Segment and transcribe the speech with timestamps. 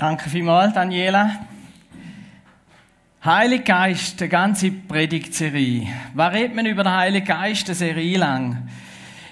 [0.00, 1.40] Danke vielmals, Daniela.
[3.22, 5.88] Heiliger Geist, eine ganze Predigtserie.
[6.14, 8.66] Was redet man über den Heiligen Geist eine Serie lang?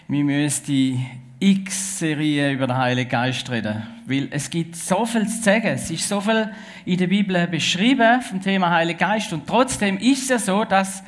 [0.09, 1.07] Wir müssen die
[1.41, 3.83] X-Serie über den Heiligen Geist reden.
[4.05, 5.69] Weil es gibt so viel zu sagen.
[5.69, 6.53] Es ist so viel
[6.85, 9.33] in der Bibel beschrieben vom Thema Heiliger Geist.
[9.33, 11.03] Und trotzdem ist es ja so, dass,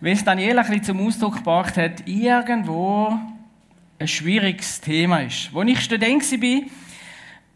[0.00, 3.14] wie es Daniela ein bisschen zum Ausdruck gebracht hat, irgendwo
[3.98, 5.50] ein schwieriges Thema ist.
[5.54, 6.62] Als ich Student war,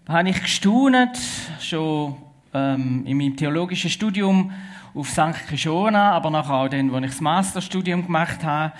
[0.07, 1.18] habe ich gestaunt,
[1.61, 2.16] schon
[2.52, 4.52] ähm, in meinem theologischen Studium
[4.95, 5.48] auf St.
[5.48, 8.74] Kishona, aber nachher auch dann, als ich das Masterstudium gemacht habe,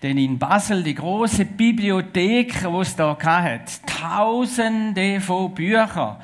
[0.00, 3.86] dann in Basel die große Bibliothek, die es da hat.
[3.86, 6.16] Tausende von Büchern.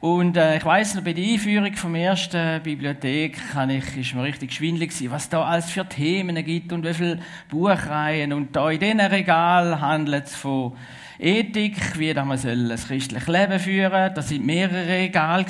[0.00, 4.22] Und äh, ich weiß noch, bei der Einführung vom ersten Bibliothek kann ich, ist mir
[4.22, 7.18] richtig schwindelig gewesen, was da alles für Themen gibt und wie viele
[7.50, 8.32] Buchreihen.
[8.32, 10.74] Und da in diesen Regal handelt es von
[11.18, 15.44] Ethik, wie man soll ein christliches Leben führen Da sind mehrere Regale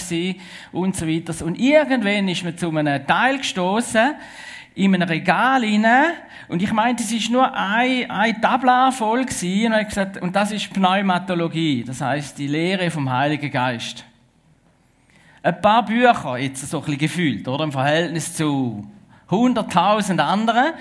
[0.72, 1.44] und so weiter.
[1.44, 4.14] Und irgendwann ist man zu einem Teil gestoßen
[4.74, 5.86] in einem Regal rein.
[6.48, 9.74] Und ich meinte, es ist nur ein, ein Tabla voll gewesen.
[9.74, 11.84] Und, gesagt, und das ist Pneumatologie.
[11.84, 14.04] Das heißt die Lehre vom Heiligen Geist.
[15.42, 17.64] Ein paar Bücher, jetzt so ein bisschen gefühlt, oder?
[17.64, 18.86] Im Verhältnis zu
[19.28, 20.72] 100.000 anderen.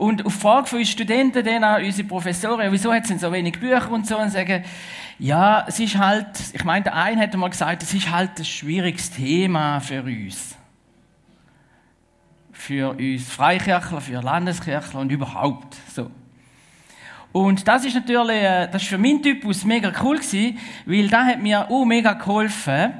[0.00, 3.30] Und auf Frage von uns Studenten, dann auch unsere Professoren, wieso hat es denn so
[3.30, 4.64] wenig Bücher und so, und sagen,
[5.18, 8.46] ja, es ist halt, ich meine, der eine hat mal gesagt, es ist halt ein
[8.46, 10.56] schwieriges Thema für uns.
[12.50, 16.10] Für uns Freikirchler, für Landeskirchler und überhaupt, so.
[17.32, 21.26] Und das ist natürlich, äh, das ist für meinen Typus mega cool gewesen, weil da
[21.26, 22.94] hat mir auch mega geholfen,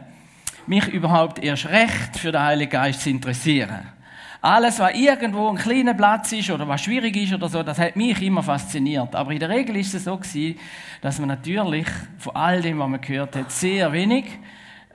[0.67, 4.00] mich überhaupt erst recht für den Heiligen Geist zu interessieren.
[4.43, 7.95] Alles, was irgendwo ein kleiner Platz ist oder was schwierig ist oder so, das hat
[7.95, 9.15] mich immer fasziniert.
[9.15, 10.59] Aber in der Regel ist es so gewesen,
[11.03, 14.25] dass man natürlich von all dem, was man gehört hat, sehr wenig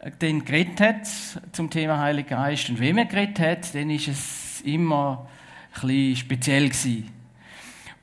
[0.01, 1.07] äh, den geredet hat
[1.51, 2.69] zum Thema Heiliger Geist.
[2.69, 5.27] Und wenn man geredet hat, dann ist es immer
[5.75, 7.14] ein bisschen speziell gewesen.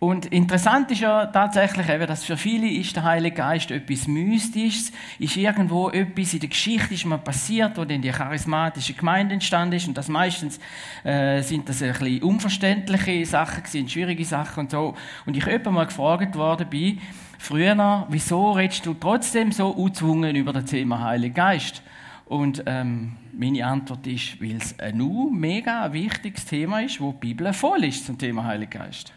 [0.02, 4.90] Und interessant ist ja tatsächlich eben, dass für viele ist der Heilige Geist etwas Mystisches,
[5.20, 9.76] ist irgendwo etwas in der Geschichte ist mal passiert, wo dann die charismatische Gemeinde entstanden
[9.76, 10.58] ist und das meistens
[11.04, 14.96] äh, sind das ein bisschen unverständliche Sachen gewesen, schwierige Sachen und so.
[15.24, 16.98] Und ich öppe mal gefragt worden bin,
[17.38, 21.80] früher, wieso redest du trotzdem so uzwungen über das Thema Heilige Geist?
[22.26, 27.52] Und ähm, meine Antwort ist, weil es ein mega wichtiges Thema ist, wo die Bibel
[27.52, 29.12] voll ist zum Thema Heilige Geist.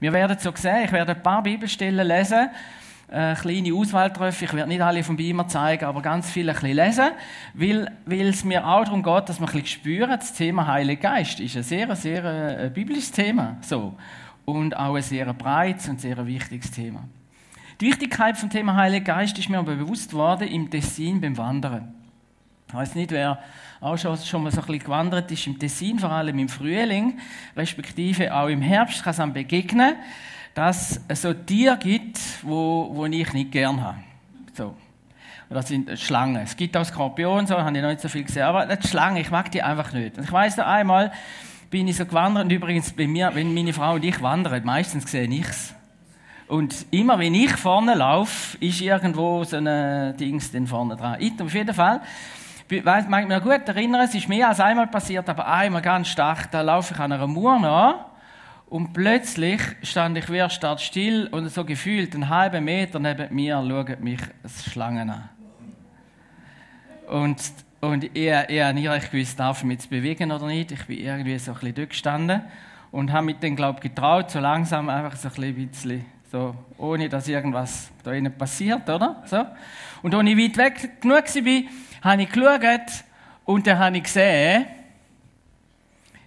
[0.00, 2.48] Wir werden so sehen, ich werde ein paar Bibelstellen lesen,
[3.08, 4.44] eine kleine Auswahl treffen.
[4.44, 7.10] Ich werde nicht alle vom Beamer zeigen, aber ganz viele ein bisschen lesen,
[7.54, 11.10] weil, weil es mir auch darum geht, dass wir ein bisschen spüren, das Thema Heiliger
[11.10, 13.56] Geist ist ein sehr, sehr äh, biblisches Thema.
[13.60, 13.94] So.
[14.44, 17.04] Und auch ein sehr breites und sehr wichtiges Thema.
[17.80, 21.94] Die Wichtigkeit vom Thema Heiliger Geist ist mir aber bewusst worden im Tessin beim Wandern.
[22.68, 23.38] Ich weiß nicht, wer
[23.80, 27.18] auch schon, schon mal so ein bisschen gewandert ist im Tessin, vor allem im Frühling,
[27.56, 29.96] respektive auch im Herbst, kann es einem begegnen,
[30.54, 33.98] dass es so Tiere gibt, wo, wo ich nicht gern habe.
[34.54, 34.74] So.
[35.48, 36.42] Das sind Schlangen.
[36.42, 39.18] Es gibt auch Skorpione, so habe ich noch nicht so viel gesehen, aber die Schlangen,
[39.18, 40.18] ich mag die einfach nicht.
[40.18, 41.12] Und ich weiß da einmal,
[41.70, 45.10] bin ich so gewandert und übrigens bei mir, wenn meine Frau und ich wandern, meistens
[45.10, 45.74] sehe ich es.
[46.48, 49.64] Und immer wenn ich vorne laufe, ist irgendwo so ein
[50.16, 51.16] dann vorne dran.
[51.20, 52.00] Ich, auf jeden Fall
[52.68, 56.50] ich mag mich gut erinnern, es ist mehr als einmal passiert, aber einmal ganz stark,
[56.50, 58.06] da laufe ich an einer Mauer nach
[58.68, 63.56] und plötzlich stand ich wieder start still und so gefühlt einen halben Meter neben mir
[63.56, 64.20] schauen mich
[64.70, 65.28] Schlangen an.
[67.06, 67.40] Und,
[67.80, 70.72] und ich, ich habe nicht recht gewusst, darf ich mich jetzt bewegen oder nicht.
[70.72, 72.42] Ich bin irgendwie so ein bisschen dort gestanden
[72.90, 77.08] und habe mich dann, glaube ich, getraut, so langsam einfach so ein bisschen, so, ohne
[77.08, 79.22] dass irgendwas da innen passiert, oder?
[79.26, 79.44] So.
[80.02, 83.04] Und als ich weit weg genug war, habe ich geschaut
[83.44, 84.66] und dann habe ich gesehen,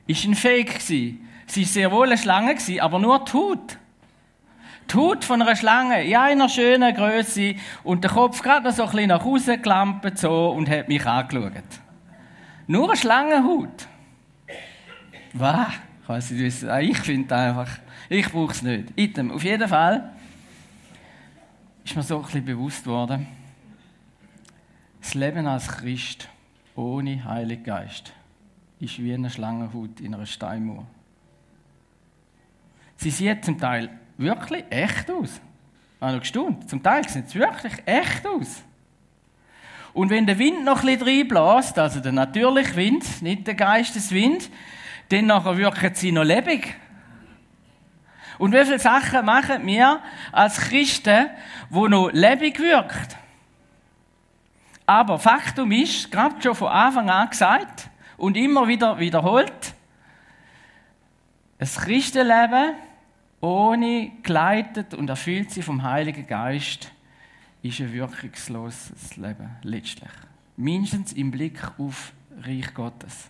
[0.08, 1.28] ist ein Fake gewesen.
[1.46, 3.78] Sie war sehr wohl eine Schlange, aber nur die Haut.
[4.92, 8.84] Die Haut von einer Schlange in einer schönen Größe und der Kopf gerade noch so
[8.84, 11.52] ein bisschen nach außen gelampt so und hat mich angeschaut.
[12.66, 13.88] Nur eine Schlangenhaut.
[15.34, 15.68] Was?
[16.02, 17.70] Ich weiß nicht, ich finde einfach,
[18.10, 18.86] ich brauche es nicht.
[18.96, 19.32] Item.
[19.32, 20.12] Auf jeden Fall
[21.90, 23.26] ist mir so ein bisschen bewusst worden,
[25.02, 26.30] das Leben als Christ
[26.76, 28.14] ohne Heiligen Geist
[28.80, 30.86] ist wie eine Schlangenhaut in einer Steinmauer.
[32.96, 35.42] Sie sieht zum Teil wirklich echt aus.
[36.00, 36.70] Habe noch gestaunt.
[36.70, 38.62] Zum Teil sieht es wirklich echt aus.
[39.92, 44.52] Und wenn der Wind noch ein bisschen reinbläst, also der natürliche Wind, nicht der Geisteswind,
[45.10, 46.76] dann nachher wirken sie noch lebendig.
[48.40, 50.02] Und wie viele Sachen machen wir
[50.32, 51.28] als Christen,
[51.70, 53.18] wo noch lebendig wirkt?
[54.86, 59.76] Aber Faktum ist, gerade schon von Anfang an gesagt und immer wieder wiederholt,
[61.60, 62.74] das Christenleben
[63.42, 66.92] ohne geleitet und erfüllt sie vom Heiligen Geist
[67.62, 70.10] ist ein wirkungsloses Leben, letztlich.
[70.58, 73.30] Mindestens im Blick auf Reich Gottes.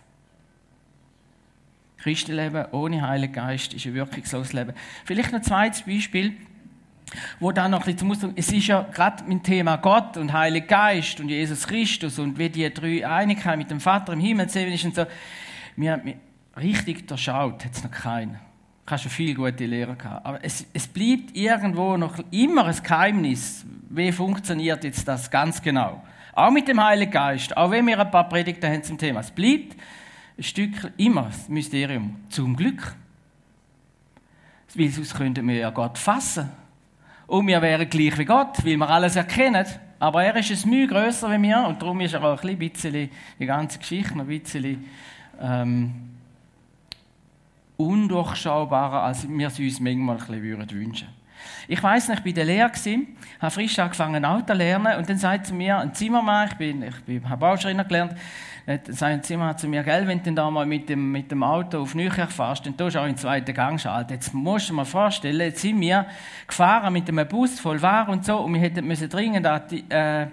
[1.98, 4.72] Christenleben ohne Heiligen Geist ist ein wirkungsloses Leben.
[5.04, 6.36] Vielleicht noch ein zweites Beispiel,
[7.38, 10.32] wo dann noch ein bisschen zum es ist ja gerade mit dem Thema Gott und
[10.32, 14.48] Heiliger Geist und Jesus Christus und wie die drei Einigkeit mit dem Vater im Himmel
[14.48, 15.06] sehen und so.
[15.76, 16.14] Wir, wir
[16.56, 18.38] richtig durchschaut hat es noch keinen.
[18.86, 20.26] Ich habe schon viele gute Lehrer gehabt.
[20.26, 23.64] Aber es, es bleibt irgendwo noch immer ein Geheimnis.
[23.88, 26.02] Wie funktioniert jetzt das ganz genau?
[26.32, 29.20] Auch mit dem Heiligen Geist, auch wenn wir ein paar Predigten haben zum Thema.
[29.20, 29.76] Es bleibt
[30.36, 32.16] ein Stück immer das Mysterium.
[32.30, 32.96] Zum Glück.
[34.74, 36.50] Weil sonst könnten wir ja Gott fassen.
[37.30, 39.64] Und wir wären gleich wie Gott, weil wir alles erkennen.
[40.00, 43.08] Aber er ist ein Mühe grösser wie wir und darum ist er auch ein bisschen,
[43.38, 44.84] die ganze Geschichte ein bisschen
[45.40, 45.92] ähm,
[47.76, 51.14] undurchschaubarer, als wir es uns manchmal ein bisschen wünschen würden.
[51.68, 52.72] Ich weiß nicht, ich war in der Lehre,
[53.38, 56.82] habe frisch angefangen Auto zu lernen und dann sagt zu mir ein Zimmermann, ich, bin,
[56.82, 58.16] ich bin, habe Bauschreiner gelernt,
[58.88, 61.94] sein Zimmer zu mir, gell, wenn du da mal mit dem, mit dem Auto auf
[61.94, 64.12] Nürnberg fährst, dann tust du auch in den zweiten Gang schalten.
[64.12, 66.06] Jetzt musst du dir mal vorstellen, jetzt sind wir
[66.46, 69.84] gefahren mit einem Bus voll Ware und so und wir hätten müssen dringend an die,
[69.88, 70.26] äh,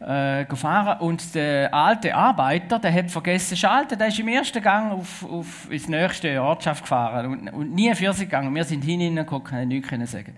[0.00, 4.92] äh, gefahren und der alte Arbeiter, der hat vergessen schalten, der ist im ersten Gang
[4.92, 8.54] auf, auf ins nächste Ortschaft gefahren und, und nie für sich gegangen.
[8.54, 10.34] Wir sind hineingekommen, können nichts sagen.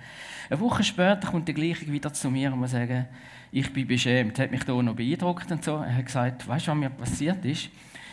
[0.51, 3.07] Eine Woche später kommt der Gleiche wieder zu mir und muss sagen,
[3.51, 4.39] ich bin beschämt.
[4.39, 5.77] Er hat mich da noch beeindruckt und so.
[5.77, 7.71] Er hat gesagt, weißt du, was mir passiert ist?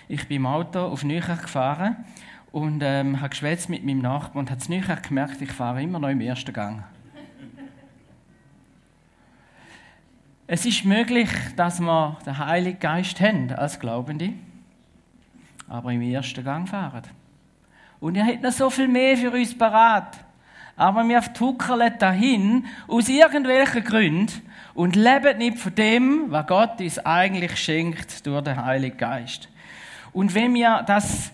[0.07, 1.97] Ich bin im Auto auf Nücher gefahren
[2.51, 6.09] und ähm, habe geschwätzt mit meinem Nachbarn und habe es gemerkt, ich fahre immer noch
[6.09, 6.83] im ersten Gang.
[10.47, 14.31] Es ist möglich, dass wir den Heiligen Geist haben als Glaubende,
[15.67, 17.01] aber im ersten Gang fahren.
[17.99, 20.19] Und er hat noch so viel mehr für uns parat.
[20.75, 24.43] Aber wir tuckeln dahin aus irgendwelchen Gründen
[24.75, 29.49] und leben nicht von dem, was Gott uns eigentlich schenkt durch den Heiligen Geist.
[30.13, 31.31] Und wenn wir das,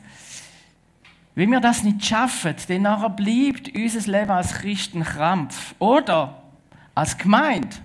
[1.36, 5.75] wenn wir das nicht schaffen, dann bleibt unser Leben als Christen Krampf.
[5.80, 6.42] Oder
[6.96, 7.75] als Gemeinde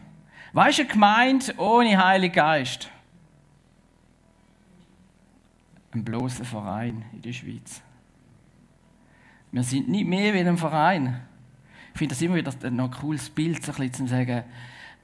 [0.57, 2.89] Weißt du, eine Gemeinde ohne Heiligen Geist?
[5.93, 7.83] Ein bloßer Verein in der Schweiz.
[9.53, 11.21] Wir sind nicht mehr wie ein Verein.
[11.93, 14.45] Ich finde das immer wieder ein cooles Bild, so ein zu sagen,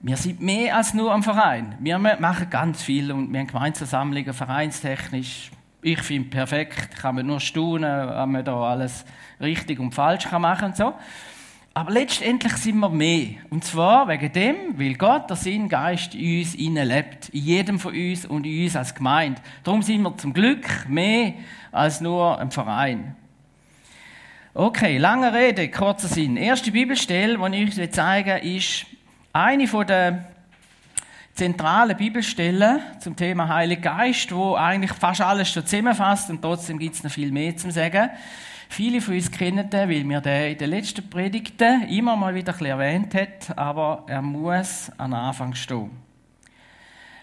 [0.01, 1.77] wir sind mehr als nur ein Verein.
[1.81, 5.51] Wir machen ganz viel und wir haben Gemeindeversammlungen, vereinstechnisch.
[5.83, 9.05] Ich finde perfekt, kann man nur staunen, was man da alles
[9.39, 10.95] richtig und falsch machen kann so.
[11.75, 13.29] Aber letztendlich sind wir mehr.
[13.49, 17.29] Und zwar wegen dem, weil Gott, der Sinngeist, in uns lebt.
[17.31, 19.41] In jedem von uns und in uns als Gemeinde.
[19.65, 21.33] Darum sind wir zum Glück mehr
[21.71, 23.17] als nur ein Verein.
[24.53, 26.37] Okay, lange Rede, kurzer Sinn.
[26.37, 28.85] Erste Bibelstelle, die ich euch zeigen will, ist
[29.33, 30.27] eine der
[31.33, 36.97] zentralen Bibelstellen zum Thema Heiliger Geist, wo eigentlich fast alles schon zusammenfasst und trotzdem gibt
[36.97, 38.11] es noch viel mehr zu sagen.
[38.73, 42.59] Viele von uns kennen den, weil wir den in den letzten Predigten immer mal wieder
[42.59, 45.91] erwähnt hat, aber er muss an Anfang stehen.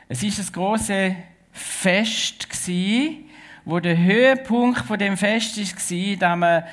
[0.08, 1.16] Es ist ein große
[1.52, 2.48] Fest
[3.66, 6.64] wo der Höhepunkt von dem Fest war, dass man,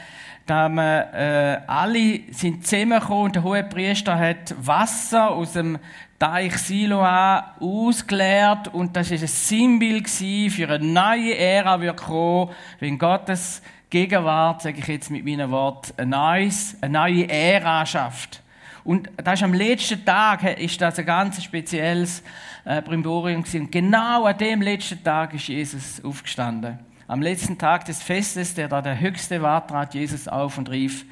[0.45, 5.79] dass man äh, alle sind zusammengekommen und der hohe Priester hat Wasser aus dem
[6.19, 10.07] Teich Siloa ausgeleert und das ist ein Symbol
[10.51, 15.93] für eine neue Ära, die kommen, wenn Gottes Gegenwart, sage ich jetzt mit meinen Worten,
[15.97, 18.43] ein neues, eine neue Ära schafft.
[18.83, 22.23] Und das ist am letzten Tag ist das ein ganz spezielles
[22.65, 23.71] äh, Brimborium gewesen.
[23.71, 26.79] genau an dem letzten Tag ist Jesus aufgestanden.
[27.09, 31.05] Am letzten Tag des Festes, der da der höchste war, trat Jesus auf und rief,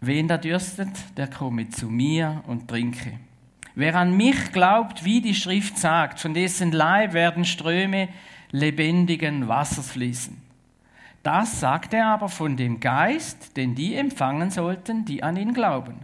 [0.00, 3.18] wen da dürstet, der komme zu mir und trinke.
[3.74, 8.08] Wer an mich glaubt, wie die Schrift sagt, von dessen Leib werden Ströme
[8.50, 10.47] lebendigen Wassers fließen.
[11.22, 16.00] Das sagt er aber von dem Geist, den die empfangen sollten, die an ihn glauben.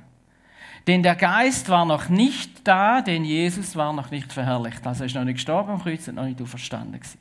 [0.87, 4.87] Denn der Geist war noch nicht da, denn Jesus war noch nicht verherrlicht.
[4.87, 7.19] Also er ist noch nicht gestorben am Kreuz und noch nicht auferstanden gewesen.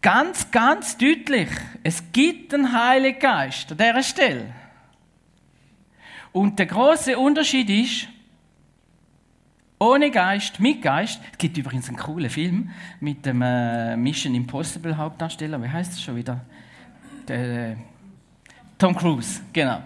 [0.00, 1.48] Ganz, ganz deutlich,
[1.82, 4.46] es gibt einen Heiligen Geist an dieser Stelle.
[6.32, 8.08] Und der große Unterschied ist,
[9.82, 11.20] ohne Geist, mit Geist.
[11.32, 12.70] Es gibt übrigens einen coolen Film
[13.00, 15.60] mit dem äh, Mission Impossible Hauptdarsteller.
[15.60, 16.40] Wie heißt das schon wieder?
[17.26, 17.76] Der, äh,
[18.78, 19.82] Tom Cruise, genau.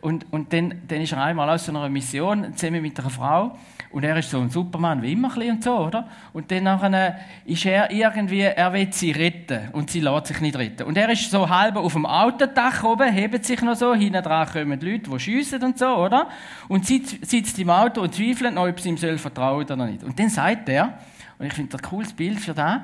[0.00, 3.58] Und, und dann, dann ist er einmal aus so einer Mission zusammen mit einer Frau
[3.90, 6.06] Und er ist so ein Supermann, wie immer ein und so, oder?
[6.34, 9.70] Und dann nachher ist er irgendwie, er will sie retten.
[9.72, 10.82] Und sie lässt sich nicht retten.
[10.82, 14.46] Und er ist so halb auf dem Autodach oben, hebt sich noch so, hinten dran
[14.46, 16.28] kommen Leute, die schiessen und so, oder?
[16.68, 20.04] Und sie sitzt im Auto und zweifelt noch, ob sie ihm soll vertrauen oder nicht.
[20.04, 20.98] Und dann sagt er,
[21.38, 22.80] und ich finde das ein cooles Bild für das,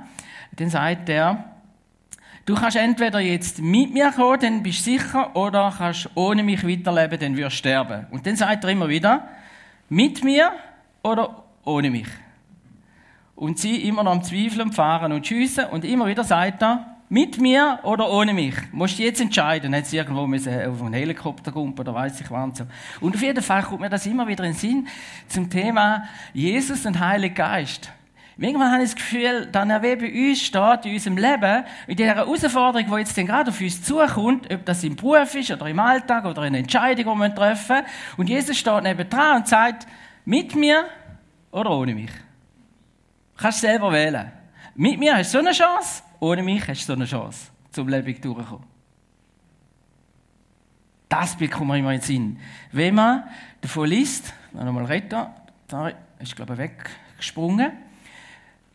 [0.56, 1.50] dann sagt er,
[2.46, 6.62] Du kannst entweder jetzt mit mir kommen, dann bist du sicher, oder kannst ohne mich
[6.62, 8.06] weiterleben, dann wirst du sterben.
[8.10, 9.26] Und dann sagt er immer wieder,
[9.88, 10.52] mit mir
[11.04, 12.08] oder ohne mich.
[13.36, 17.38] Und sie immer noch am Zweifeln, fahren und schiessen und immer wieder sagt er, mit
[17.40, 18.54] mir oder ohne mich.
[18.72, 19.74] Musst du jetzt entscheiden.
[19.74, 22.64] Hat sie irgendwo auf einen Helikopter gumpen oder weiß ich was.
[23.00, 24.88] Und auf jeden Fall kommt mir das immer wieder in den Sinn
[25.28, 27.90] zum Thema Jesus und Heiliger Geist.
[28.36, 31.96] Irgendwann habe ich das Gefühl, dass er wie bei uns steht, in unserem Leben, in
[31.96, 35.78] dieser Herausforderung, die jetzt gerade auf uns zukommt, ob das im Beruf ist oder im
[35.78, 37.82] Alltag oder in Entscheidung, die wir treffen.
[38.16, 39.86] Und Jesus steht neben dran und sagt,
[40.24, 40.86] mit mir
[41.50, 42.10] oder ohne mich.
[42.10, 44.32] Du kannst selber wählen.
[44.74, 47.88] Mit mir hast du so eine Chance, ohne mich hast du so eine Chance, zum
[47.88, 48.74] Leben durchzukommen.
[51.08, 52.38] Das bekommt man immer in den Sinn.
[52.72, 53.24] Wenn man
[53.60, 55.26] davon liest, nochmal retten,
[55.68, 57.72] da ist, glaube ich, weggesprungen.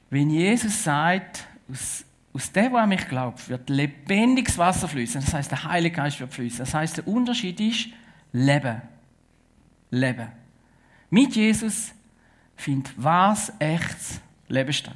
[0.09, 5.21] Wenn Jesus sagt, aus, aus dem, was an mich glaubt, wird lebendiges Wasser fließen.
[5.21, 6.59] Das heißt, der Heilige Geist wird fließen.
[6.59, 7.89] Das heißt, der Unterschied ist
[8.31, 8.81] Leben.
[9.91, 10.29] Leben.
[11.09, 11.93] Mit Jesus
[12.55, 14.95] findet was echtes Leben statt.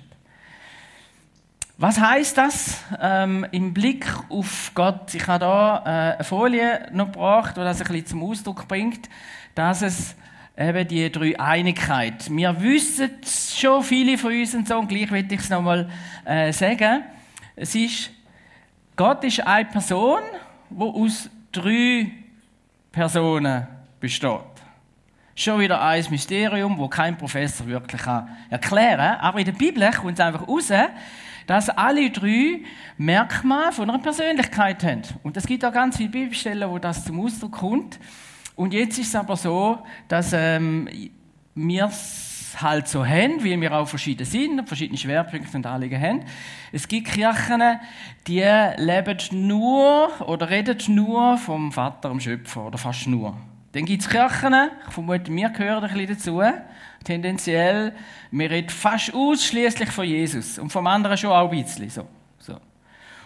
[1.78, 5.14] Was heißt das ähm, im Blick auf Gott?
[5.16, 9.10] Ich habe da äh, eine Folie noch gebracht, die das ein bisschen zum Ausdruck bringt,
[9.56, 10.16] dass es
[10.56, 12.30] eben die drei Einigkeit.
[12.30, 15.90] Wir wissen schon viele von uns und so, und gleich will ich es nochmal
[16.26, 17.04] äh, sagen.
[17.56, 18.12] Es ist,
[18.96, 20.22] Gott ist eine Person,
[20.70, 22.12] die aus drei
[22.92, 23.68] Personen
[24.00, 24.53] besteht.
[25.36, 28.02] Schon wieder ein Mysterium, wo kein Professor wirklich
[28.50, 29.20] erklären kann.
[29.20, 30.72] Aber in der Bibel kommt es einfach raus,
[31.48, 32.62] dass alle drei
[32.98, 35.02] Merkmale von einer Persönlichkeit haben.
[35.24, 38.00] Und es gibt auch ganz viele Bibelstellen, wo das zum Ausdruck kommt.
[38.56, 40.88] Und jetzt ist es aber so, dass ähm,
[41.56, 46.26] wir es halt so haben, weil wir auch verschiedene sind, verschiedene Schwerpunkte und Anliegen haben.
[46.72, 47.62] Es gibt Kirchen,
[48.28, 48.44] die
[48.78, 53.36] leben nur oder reden nur vom Vater, dem Schöpfer, oder fast nur.
[53.74, 54.54] Dann gibt es Kirchen,
[54.88, 56.42] ich vermute, wir gehören ein bisschen dazu,
[57.04, 57.94] tendenziell,
[58.32, 62.08] wir reden fast ausschließlich von Jesus und vom anderen schon auch ein bisschen so.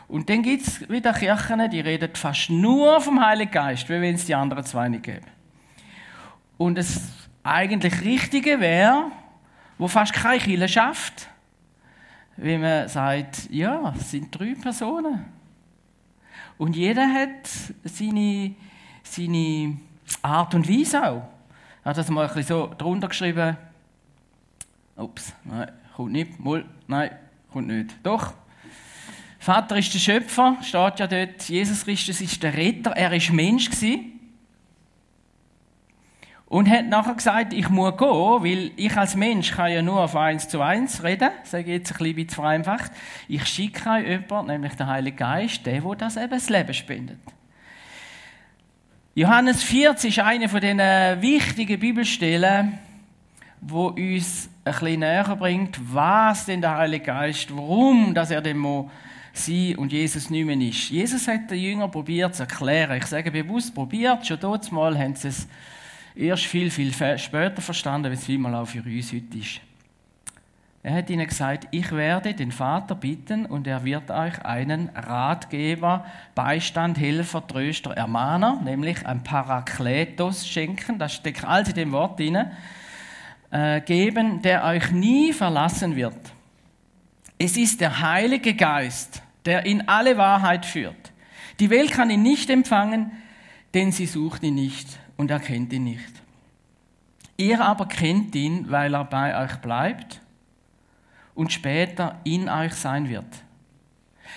[0.08, 4.16] Und dann gibt es wieder Kirchen, die reden fast nur vom Heiligen Geist, wie wenn
[4.16, 5.26] es die anderen zwei nicht gäbe.
[6.58, 7.02] Und das
[7.44, 9.12] eigentlich Richtige wäre,
[9.78, 11.30] wo fast keine Kirche schafft,
[12.38, 15.26] wenn man sagt, ja, es sind drei Personen.
[16.58, 17.50] Und jeder hat
[17.84, 18.56] seine,
[19.04, 19.78] seine
[20.22, 21.28] Art und Weise auch.
[21.80, 23.58] Ich habe das mal ein bisschen so drunter geschrieben.
[24.96, 26.40] Ups, nein, kommt nicht.
[26.40, 27.12] Mal, nein,
[27.52, 27.96] kommt nicht.
[28.04, 28.34] Doch,
[29.40, 31.44] Vater ist der Schöpfer, steht ja dort.
[31.44, 32.92] Jesus Christus ist der Retter.
[32.92, 34.20] Er ist Mensch gewesen.
[36.48, 40.16] Und hat nachher gesagt, ich muss gehen, weil ich als Mensch kann ja nur auf
[40.16, 41.30] eins zu eins reden.
[41.44, 42.92] Sage ich jetzt ein bisschen vereinfacht.
[43.28, 47.20] Ich schicke jemanden, nämlich den Heiligen Geist, der, der das eben das Leben spendet.
[49.18, 52.78] Johannes 40 ist eine von den wichtigen Bibelstellen,
[53.62, 58.92] wo uns ein bisschen näher bringt, was denn der Heilige Geist, warum, dass er dem
[59.34, 60.92] sie und Jesus nicht mehr ist.
[60.92, 62.98] Jesus hat den Jüngern probiert zu erklären.
[62.98, 65.48] Ich sage bewusst probiert, schon dort mal haben sie es
[66.14, 69.62] erst viel, viel später verstanden, wie es vielmal auch für uns heute ist.
[70.88, 76.06] Er hat ihnen gesagt, ich werde den Vater bitten und er wird euch einen Ratgeber,
[76.34, 82.38] Beistand, Helfer, Tröster, Ermahner, nämlich ein Parakletos schenken, das steckt alles in dem Wort drin,
[83.52, 86.16] äh, geben, der euch nie verlassen wird.
[87.38, 91.12] Es ist der Heilige Geist, der in alle Wahrheit führt.
[91.60, 93.12] Die Welt kann ihn nicht empfangen,
[93.74, 96.14] denn sie sucht ihn nicht und erkennt ihn nicht.
[97.36, 100.22] Ihr aber kennt ihn, weil er bei euch bleibt
[101.38, 103.26] und später in euch sein wird.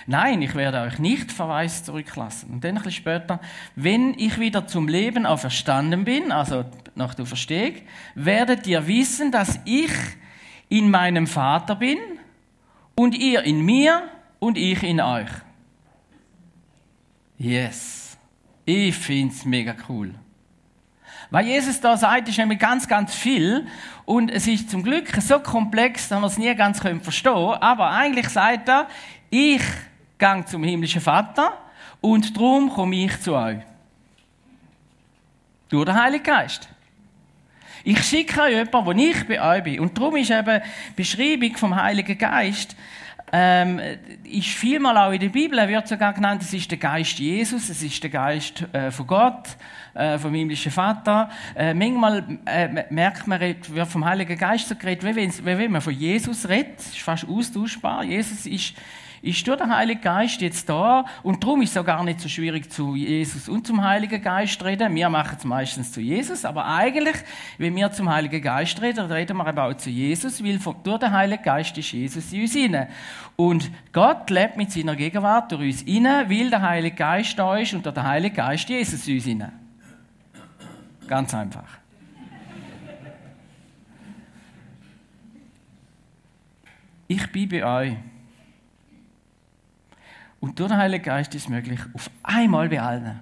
[0.07, 2.51] Nein, ich werde euch nicht verweist zurücklassen.
[2.51, 3.41] Und dann ein bisschen später,
[3.75, 6.63] wenn ich wieder zum Leben auferstanden bin, also
[6.95, 7.75] nach der Verstehung,
[8.15, 9.91] werdet ihr wissen, dass ich
[10.69, 11.97] in meinem Vater bin
[12.95, 14.03] und ihr in mir
[14.39, 15.29] und ich in euch.
[17.37, 18.17] Yes.
[18.65, 20.13] Ich finde es mega cool.
[21.31, 23.65] Weil Jesus da sagt, ist nämlich ganz, ganz viel.
[24.05, 27.61] Und es ist zum Glück so komplex, dass wir es nie ganz verstehen können.
[27.61, 28.87] Aber eigentlich sagt er,
[29.29, 29.63] ich
[30.19, 31.53] gehe zum himmlischen Vater
[32.01, 33.59] und darum komme ich zu euch.
[35.69, 36.67] Durch den Heiligen Geist.
[37.85, 39.79] Ich schicke euch jemanden, wo ich bei euch bin.
[39.79, 42.75] Und darum ist eben die Beschreibung vom Heiligen Geist
[43.31, 43.79] ähm,
[44.23, 47.81] ist vielmal auch in der Bibel, wird sogar genannt, es ist der Geist Jesus, es
[47.81, 49.57] ist der Geist äh, von Gott,
[49.93, 51.29] äh, vom himmlischen Vater.
[51.55, 55.71] Äh, manchmal äh, merkt man, wird vom Heiligen Geist so geredet, wie wenn, wie wenn
[55.71, 58.03] man von Jesus redet, ist fast austauschbar.
[58.03, 58.73] Jesus ist
[59.21, 62.27] ist durch den Heiligen Geist jetzt da und darum ist es auch gar nicht so
[62.27, 64.95] schwierig zu Jesus und zum Heiligen Geist reden.
[64.95, 67.15] Wir machen es meistens zu Jesus, aber eigentlich,
[67.57, 71.11] wenn wir zum Heiligen Geist reden, reden wir aber auch zu Jesus, weil durch den
[71.11, 72.87] Heiligen Geist ist Jesus in uns hinein.
[73.35, 77.73] Und Gott lebt mit seiner Gegenwart durch uns hinein, weil der Heilige Geist da ist
[77.73, 79.51] und durch den Heiligen Geist Jesus in uns hinein.
[81.07, 81.67] Ganz einfach.
[87.07, 87.97] Ich bin bei euch
[90.41, 93.21] und durch den Heiligen Geist ist es möglich, auf einmal bei allen.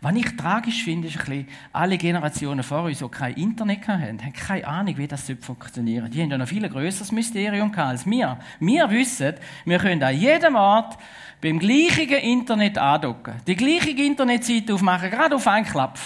[0.00, 4.20] Was ich tragisch finde, ist ein bisschen, alle Generationen vor uns, die kein Internet hatten,
[4.20, 6.10] haben keine Ahnung, wie das funktionieren soll.
[6.10, 8.38] Die haben ja noch viel größeres Mysterium als wir.
[8.60, 10.98] Wir wissen, wir können an jedem Ort
[11.40, 13.34] beim gleichen Internet andocken.
[13.46, 15.98] Die gleiche Internetseite aufmachen, gerade auf einen Klapp.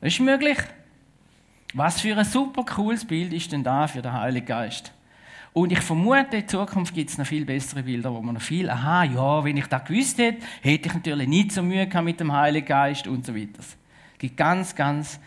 [0.00, 0.58] Das ist möglich.
[1.74, 4.92] Was für ein super cooles Bild ist denn da für den Heiligen Geist?
[5.56, 8.68] Und ich vermute, in Zukunft gibt es noch viel bessere Bilder, wo man noch viel,
[8.68, 12.20] aha, ja, wenn ich das gewusst hätte, hätte ich natürlich nicht so Mühe gehabt mit
[12.20, 13.60] dem Heiligen Geist und so weiter.
[13.60, 13.74] Es
[14.18, 15.18] gibt ganz, ganz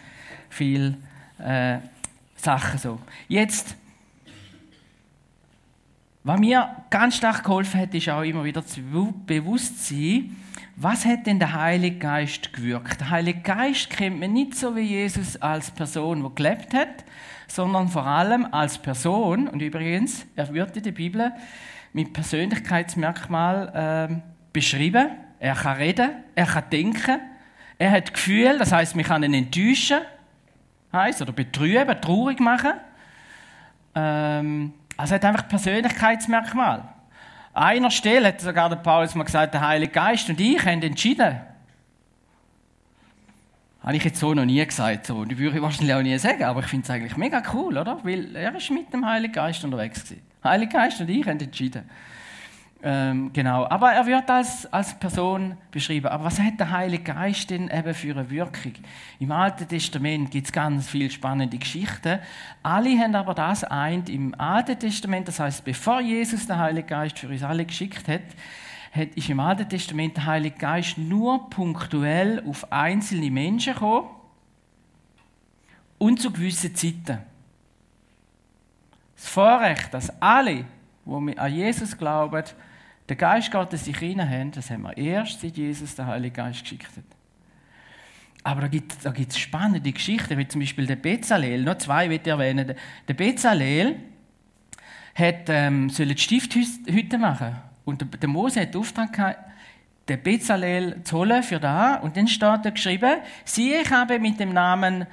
[0.48, 1.00] viele
[1.40, 1.80] äh,
[2.36, 3.00] Sachen so.
[3.28, 3.76] Jetzt,
[6.24, 8.82] was mir ganz stark geholfen hat, ist auch immer wieder zu
[9.26, 10.38] bewusst sein,
[10.76, 13.00] was hat denn der Heilige Geist gewirkt?
[13.00, 17.04] Der Heilige Geist kennt man nicht so wie Jesus als Person, die gelebt hat,
[17.50, 19.48] sondern vor allem als Person.
[19.48, 21.32] Und übrigens, er wird in der Bibel
[21.94, 24.16] mit Persönlichkeitsmerkmal äh,
[24.54, 25.10] beschrieben.
[25.40, 27.20] Er kann reden, er kann denken,
[27.78, 30.02] er hat Gefühl, das heißt, man kann ihn enttäuschen,
[30.92, 32.74] heißt oder betrüben, traurig machen.
[33.96, 36.84] Ähm, also er hat einfach Persönlichkeitsmerkmal.
[37.54, 40.82] An einer Stelle hat sogar der Paulus mal gesagt, der Heilige Geist und ich haben
[40.82, 41.40] entschieden,
[43.82, 45.06] habe ich jetzt so noch nie gesagt.
[45.06, 45.18] So.
[45.18, 48.00] Und würde ich wahrscheinlich auch nie sagen, aber ich finde es eigentlich mega cool, oder?
[48.04, 50.22] Weil er ist mit dem Heiligen Geist unterwegs gewesen.
[50.44, 51.84] Heilige Geist und ich haben entschieden.
[52.82, 53.68] Ähm, genau.
[53.70, 56.08] Aber er wird als, als Person beschrieben.
[56.08, 58.74] Aber was hat der Heilige Geist denn eben für eine Wirkung?
[59.20, 62.20] Im Alten Testament gibt es ganz viele spannende Geschichten.
[62.64, 67.20] Alle haben aber das eint im Alten Testament, das heißt, bevor Jesus den Heiligen Geist
[67.20, 68.22] für uns alle geschickt hat,
[68.92, 74.10] hat, ist im Alten Testament der Heilige Geist nur punktuell auf einzelne Menschen gekommen
[75.98, 77.20] und zu gewissen Zeiten.
[79.16, 80.66] Das Vorrecht, dass alle,
[81.06, 82.44] die an Jesus glauben,
[83.10, 86.62] den Geist Gottes sich hinein haben, das haben wir erst, seit Jesus den Heiligen Geist
[86.62, 87.04] geschickt hat.
[88.44, 91.64] Aber da gibt es da spannende Geschichten, wie zum Beispiel der Bezalel.
[91.64, 92.74] Noch zwei will ich erwähnen.
[93.08, 93.98] Der Bezalel
[95.14, 97.58] hat, ähm, soll Stifthütte machen.
[97.90, 99.40] Und der Mose hat den Auftrag gehabt,
[100.08, 101.96] den Bezalel zu holen für da.
[101.96, 105.06] Und dann steht da geschrieben, siehe, ich habe mit dem Namen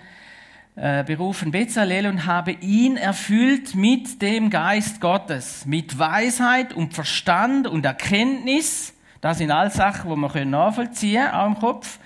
[0.76, 7.66] äh, berufen Bezalel und habe ihn erfüllt mit dem Geist Gottes, mit Weisheit und Verstand
[7.66, 8.94] und Erkenntnis.
[9.20, 11.98] Das sind all Sachen, die man nachvollziehen können, auch im Kopf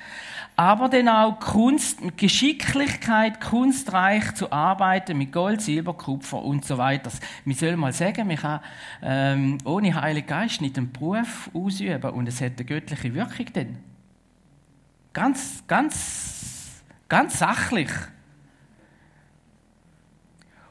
[0.60, 7.10] aber dann auch Kunst, Geschicklichkeit, kunstreich zu arbeiten mit Gold, Silber, Kupfer und so weiter.
[7.46, 8.60] Wir sollen mal sagen, man kann
[9.00, 13.78] ähm, ohne Heiligen Geist nicht einen Beruf ausüben und es hat eine göttliche Wirkung dann.
[15.14, 17.88] Ganz, ganz, ganz sachlich.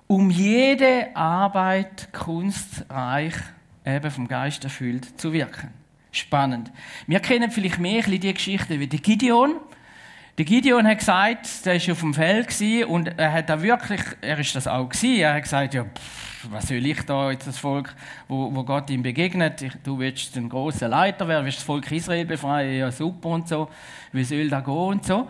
[0.05, 3.33] Um jede Arbeit kunstreich,
[3.83, 5.73] eben vom Geist erfüllt, zu wirken.
[6.11, 6.71] Spannend.
[7.07, 9.55] Wir kennen vielleicht mehr die Geschichte wie die Gideon.
[10.39, 14.39] Der Gideon hat gesagt, der war auf dem Feld und er hat da wirklich, er
[14.39, 17.57] ist das auch gewesen, er hat gesagt, ja, pff, was soll ich da jetzt das
[17.57, 17.93] Volk,
[18.29, 21.91] wo, wo Gott ihm begegnet, ich, du willst ein großer Leiter werden, willst das Volk
[21.91, 23.67] Israel befreien, ja super und so,
[24.13, 25.27] wie soll da gehen und so.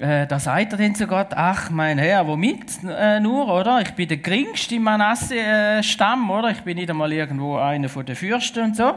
[0.00, 3.82] Äh, da sagt er dann zu Gott, ach mein Herr, womit äh, nur, oder?
[3.82, 6.52] Ich bin der geringste Manasse-Stamm, oder?
[6.52, 8.94] Ich bin nicht einmal irgendwo einer von den Fürsten und so.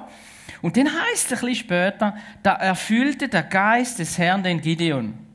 [0.61, 5.28] Und dann heißt es ein bisschen später, da erfüllte der Geist des Herrn den Gideon.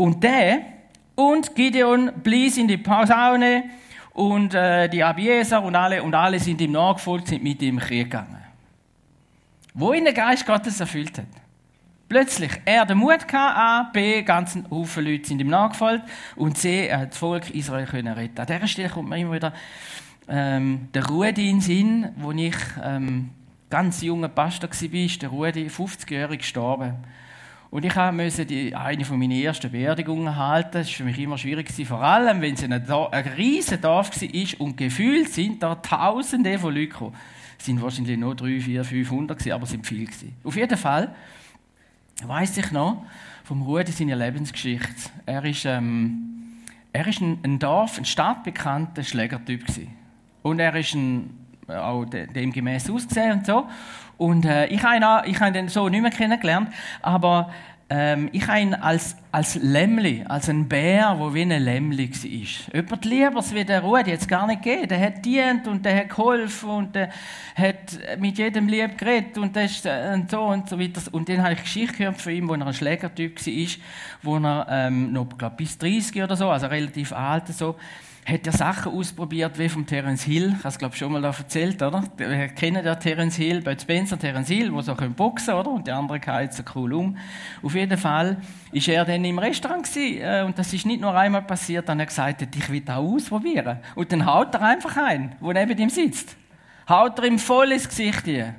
[0.00, 0.62] Und der
[1.14, 3.64] und Gideon blies in die Posaune
[4.14, 8.04] und äh, die Abieser und alle und alle sind ihm nachgefolgt, sind mit ihm Krieg
[8.04, 8.42] gegangen.
[9.74, 11.26] Wo ihn der Geist Gottes erfüllt hat.
[12.08, 16.86] Plötzlich, er den Mut hatte, A, B, ganzen Haufen Leute sind ihm nachgefolgt und C,
[16.86, 18.40] er hat das Volk Israel können retten.
[18.40, 19.52] An dieser Stelle kommt mir immer wieder
[20.30, 23.32] ähm, der Rudi in den Sinn, wo ich ähm,
[23.68, 26.94] ganz junger Pastor war, ist der Rudi, 50-jährig gestorben.
[27.70, 30.72] Und ich musste eine von meinen ersten Beerdigungen halten.
[30.72, 34.60] Das war für mich immer schwierig, vor allem wenn es ein, ein riesiges Dorf war
[34.60, 37.16] und gefühlt sind da Tausende von Leuten gekommen.
[37.58, 40.08] Es sind wahrscheinlich nur 3, 4, 500 gewesen, aber es sind viele.
[40.42, 41.14] Auf jeden Fall
[42.24, 43.04] weiß ich noch
[43.44, 45.10] vom Rudi seine Lebensgeschichte.
[45.26, 49.92] Er ist, ähm, er ist ein, ein Dorf, ein stadtbekannter Schlägertyp gewesen.
[50.42, 51.30] Und er ist ein,
[51.68, 53.68] auch dem gemäß ausgesehen und so.
[54.20, 56.68] Und äh, ich habe ihn, ich habe ihn so nicht mehr kennengelernt,
[57.00, 57.50] aber
[57.88, 62.74] ähm, ich habe ihn als, als Lämmli, als ein Bär, der wie ein Lämmli war.
[62.74, 64.88] Jemand Lieberes wie der Rudi jetzt gar nicht gegeben.
[64.88, 67.08] Der hat dient und der hat geholfen und der
[67.54, 71.00] hat mit jedem lieb geredet und, das, äh, und so und so weiter.
[71.12, 73.66] Und dann habe ich Geschichte gehört von ihm, wo er ein Schlägertyp war,
[74.20, 77.74] wo er ähm, noch, glaub, bis 30 oder so, also relativ alt so,
[78.26, 80.54] hat er Sachen ausprobiert, wie vom Terence Hill.
[80.56, 82.04] Ich habe es, glaube schon mal da erzählt, oder?
[82.16, 85.70] Wir kennen ja Terence Hill, Bud Spencer, Terence Hill, wo so boxen können, oder?
[85.70, 87.16] Und die andere geht so cool um.
[87.62, 88.36] Auf jeden Fall
[88.72, 91.98] ist er dann im Restaurant gewesen, äh, und das ist nicht nur einmal passiert, dann
[91.98, 93.78] hat er gesagt, ich will das ausprobieren.
[93.94, 96.36] Und dann haut er einfach ein, wo neben ihm sitzt.
[96.88, 98.54] Haut er ihm voll ins Gesicht hier.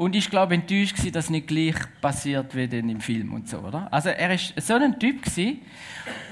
[0.00, 3.58] Und ich glaube enttäuscht gewesen, dass nicht gleich passiert wie denn im Film und so,
[3.58, 3.86] oder?
[3.90, 5.60] Also er ist so ein Typ gewesen.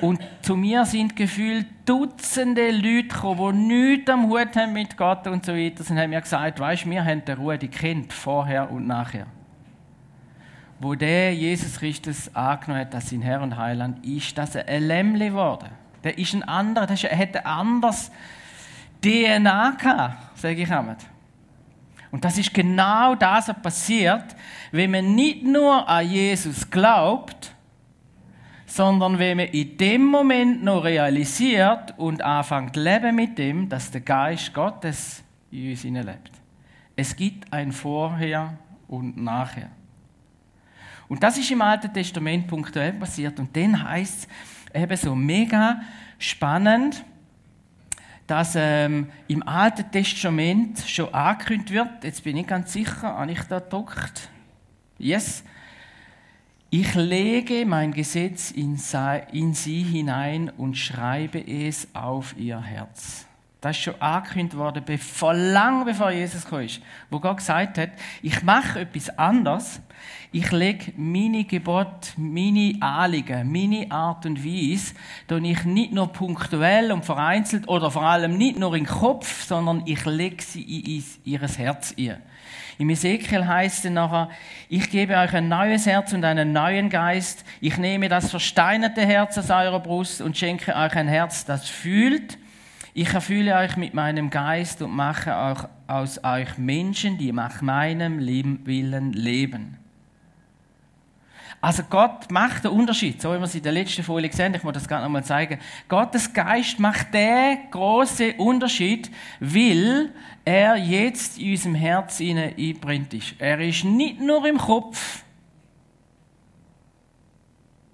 [0.01, 5.27] Und zu mir sind gefühlt Dutzende Leute gekommen, die nichts am Hut haben mit Gott
[5.27, 5.85] und so weiter.
[5.87, 9.27] Und haben mir gesagt, weißt, wir haben den Ruhe kennt vorher und nachher.
[10.81, 15.29] Wo der Jesus Christus angenommen hat als sein Herr und Heiland, ist das ein Lämmli
[15.29, 15.69] geworden.
[16.05, 18.11] Der ist ein anderer, der hat ein anderes
[19.05, 20.97] DNA gehabt, sage ich einmal.
[22.11, 24.37] Und das ist genau das, was passiert,
[24.73, 27.53] wenn man nicht nur an Jesus glaubt,
[28.67, 34.03] sondern wenn man in dem Moment noch realisiert und anfängt leben mit dem, dass der
[34.03, 36.33] Geist Gottes in uns lebt.
[36.95, 39.71] Es gibt ein Vorher und Nachher.
[41.09, 43.39] Und das ist im Alten Testament punktuell passiert.
[43.41, 44.29] Und dann heißt
[44.73, 45.81] es eben so mega
[46.19, 47.03] spannend,
[48.29, 53.41] dass ähm, im Alten Testament schon angekündigt wird, jetzt bin ich ganz sicher, habe ich
[53.45, 54.29] da gedruckt?
[54.99, 55.43] Yes.
[56.71, 58.79] Ich lege mein Gesetz in,
[59.33, 63.28] in sie hinein und schreibe es auf ihr Herz.
[63.61, 66.65] Das ist schon angekündigt worden, bevor, lang bevor Jesus kam,
[67.11, 67.91] wo Gott gesagt hat,
[68.23, 69.81] ich mache etwas anderes.
[70.31, 74.95] Ich lege meine Gebote, meine Anliegen, meine Art und Weise,
[75.29, 79.45] die ich nicht nur punktuell und vereinzelt oder vor allem nicht nur in den Kopf,
[79.45, 82.23] sondern ich lege sie in ihr Herz ein.
[82.79, 84.29] Im Ezekiel heißt es nachher,
[84.69, 87.45] ich gebe euch ein neues Herz und einen neuen Geist.
[87.61, 92.39] Ich nehme das versteinerte Herz aus eurer Brust und schenke euch ein Herz, das fühlt
[92.99, 98.19] ich erfülle euch mit meinem Geist und mache auch aus euch Menschen, die nach meinem
[98.19, 99.77] Willen leben.
[101.61, 104.65] Also Gott macht den Unterschied, so wie wir es in der letzten Folie gesehen ich
[104.65, 105.61] muss das gerade nochmal zeigen.
[105.89, 109.09] Gottes Geist macht den großen Unterschied,
[109.39, 110.13] weil
[110.45, 113.37] er jetzt in unserem Herz einbrennt ist.
[113.39, 115.23] Er ist nicht nur im Kopf,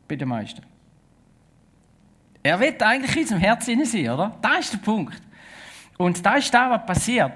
[0.08, 0.73] bei den meisten.
[2.46, 4.36] Er will eigentlich in unserem Herzen sein, oder?
[4.42, 5.18] Das ist der Punkt.
[5.96, 7.32] Und da ist das, was passiert.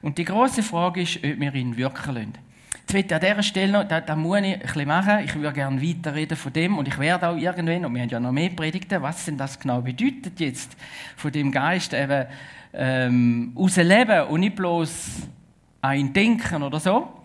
[0.00, 2.34] Und die große Frage ist, ob wir ihn wirken lassen.
[2.78, 5.18] Jetzt will ich an dieser Stelle noch, da, da muss ich ein bisschen machen.
[5.24, 8.20] Ich würde gerne weiterreden von dem und ich werde auch irgendwann, und wir haben ja
[8.20, 10.76] noch mehr Predigten, was denn das genau bedeutet jetzt,
[11.16, 12.26] von dem Geist eben
[12.72, 15.28] ähm, ausleben und nicht bloß
[15.80, 17.21] ein Denken oder so.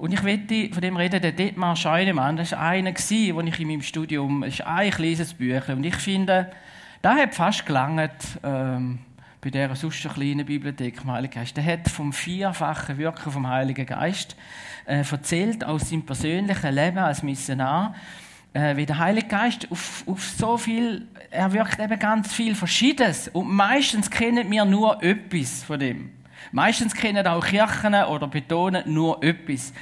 [0.00, 3.68] Und ich möchte von dem reden, der Dietmar Scheunemann, das war einer, den ich in
[3.68, 5.76] meinem Studium, das ist ein kleines Büchlein.
[5.76, 6.50] Und ich finde,
[7.02, 8.10] da hat fast gelangt,
[8.42, 9.00] ähm,
[9.42, 11.54] bei dieser sonst so kleinen Bibliothek vom Heiligen Geist.
[11.54, 14.36] Der hat vom vierfachen Wirken vom Heiligen Geist
[14.86, 17.94] äh, erzählt, aus seinem persönlichen Leben als Missionar,
[18.54, 23.28] äh, wie der Heilige Geist auf, auf so viel, er wirkt eben ganz viel Verschiedenes.
[23.28, 26.10] Und meistens kennen wir nur etwas von dem.
[26.52, 29.72] Meistens kennen auch Kirchen oder betonen nur etwas.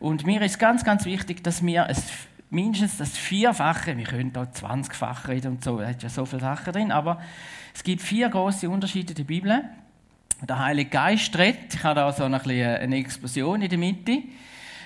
[0.00, 2.04] Und mir ist ganz, ganz wichtig, dass wir es
[2.50, 6.40] mindestens das Vierfache, wir können da 20-fach reden und so, da hat ja so viele
[6.40, 7.20] Sachen drin, aber
[7.74, 9.64] es gibt vier große Unterschiede in der Bibel.
[10.48, 14.22] Der Heilige Geist redet, ich habe da so eine, eine Explosion in der Mitte.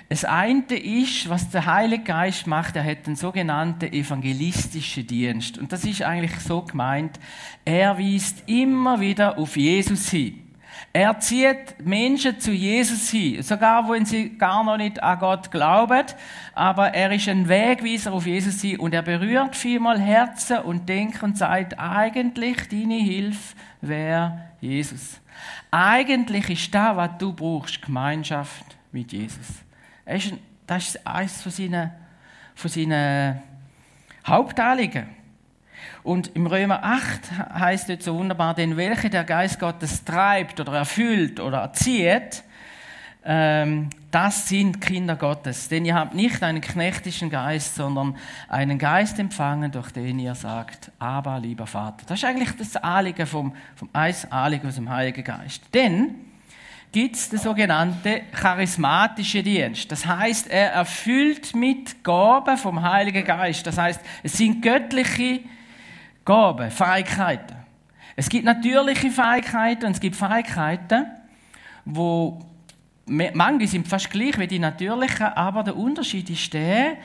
[0.09, 5.57] Das eine ist, was der Heilige Geist macht, er hat einen sogenannten evangelistischen Dienst.
[5.57, 7.19] Und das ist eigentlich so gemeint,
[7.65, 10.42] er weist immer wieder auf Jesus hin.
[10.95, 16.05] Er zieht Menschen zu Jesus hin, sogar wenn sie gar noch nicht an Gott glauben,
[16.55, 21.25] aber er ist ein Wegweiser auf Jesus hin und er berührt vielmal Herzen und Denken
[21.25, 25.19] und sagt, eigentlich deine Hilfe wäre Jesus.
[25.71, 29.63] Eigentlich ist da, was du brauchst, Gemeinschaft mit Jesus.
[30.67, 31.91] Das ist eines von seinen
[32.55, 33.41] von seinen
[34.27, 35.22] Hauptanliegen.
[36.05, 40.73] Und im Römer 8 heißt es so wunderbar, denn welche der Geist Gottes treibt oder
[40.73, 42.43] erfüllt oder erzieht,
[43.25, 45.69] ähm, das sind Kinder Gottes.
[45.69, 48.17] Denn ihr habt nicht einen knechtischen Geist, sondern
[48.49, 52.05] einen Geist empfangen, durch den ihr sagt, aber lieber Vater.
[52.07, 55.63] Das ist eigentlich das Anliegen vom, vom Eis Anliegen aus dem Heiligen Geist.
[55.73, 56.15] Denn
[56.91, 59.91] gibt es den sogenannten charismatischen Dienst.
[59.91, 63.67] Das heißt, er erfüllt mit Gaben vom Heiligen Geist.
[63.67, 65.41] Das heißt, es sind göttliche
[66.25, 67.57] Gaben, Fähigkeiten.
[68.17, 71.07] Es gibt natürliche Fähigkeiten und es gibt Fähigkeiten,
[71.85, 72.41] wo
[73.07, 76.97] manche sind fast gleich wie die natürlichen, aber der Unterschied ist der,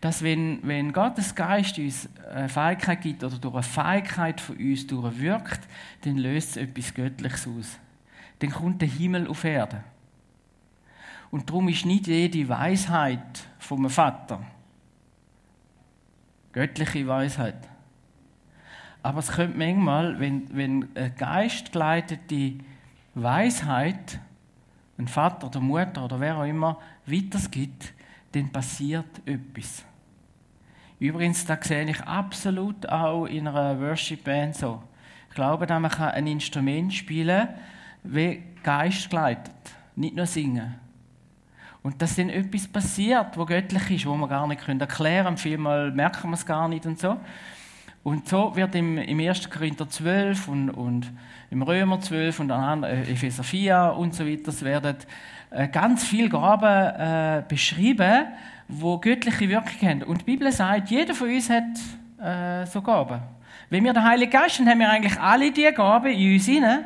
[0.00, 4.86] dass wenn, wenn Gottes Geist uns eine Fähigkeit gibt oder durch eine Fähigkeit von uns
[4.86, 5.60] durchwirkt,
[6.02, 7.78] dann löst es etwas Göttliches aus.
[8.40, 9.82] Dann kommt der Himmel auf Erde.
[11.30, 14.40] Und darum ist nicht jede Weisheit vom Vater
[16.54, 17.68] göttliche Weisheit.
[19.04, 22.54] Aber es könnte manchmal, wenn, wenn eine geistgeleitete
[23.14, 24.18] Weisheit
[24.96, 27.92] ein Vater oder Mutter oder wer auch immer weitergibt,
[28.32, 29.84] dann passiert etwas.
[30.98, 34.82] Übrigens, da sehe ich absolut auch in einer Worship-Band so.
[35.28, 37.58] Ich glaube, dass man ein Instrument spielen kann,
[38.04, 39.52] wie Geist geleitet,
[39.96, 40.76] nicht nur singen.
[41.82, 45.36] Und dass dann etwas passiert, wo göttlich ist, wo wir gar nicht erklären können.
[45.36, 47.18] Vielmal merken wir es gar nicht und so.
[48.04, 49.48] Und so wird im, im 1.
[49.48, 51.10] Korinther 12 und, und
[51.50, 54.96] im Römer 12 und dann äh, Epheser 4 und so weiter, es werden
[55.50, 58.26] äh, ganz viele Gaben äh, beschrieben,
[58.68, 60.02] wo göttliche Wirkung haben.
[60.02, 61.64] Und die Bibel sagt, jeder von uns hat
[62.20, 63.22] äh, so Gaben.
[63.70, 66.84] Wenn wir den Heiligen Geist haben, haben wir eigentlich alle diese Gaben in uns hinein.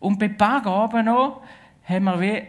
[0.00, 1.42] Und bei ein paar Gaben noch
[1.84, 2.42] haben wir wie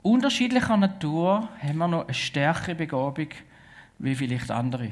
[0.00, 3.28] unterschiedlicher Natur haben wir noch eine stärkere Begabung
[3.98, 4.88] wie vielleicht andere.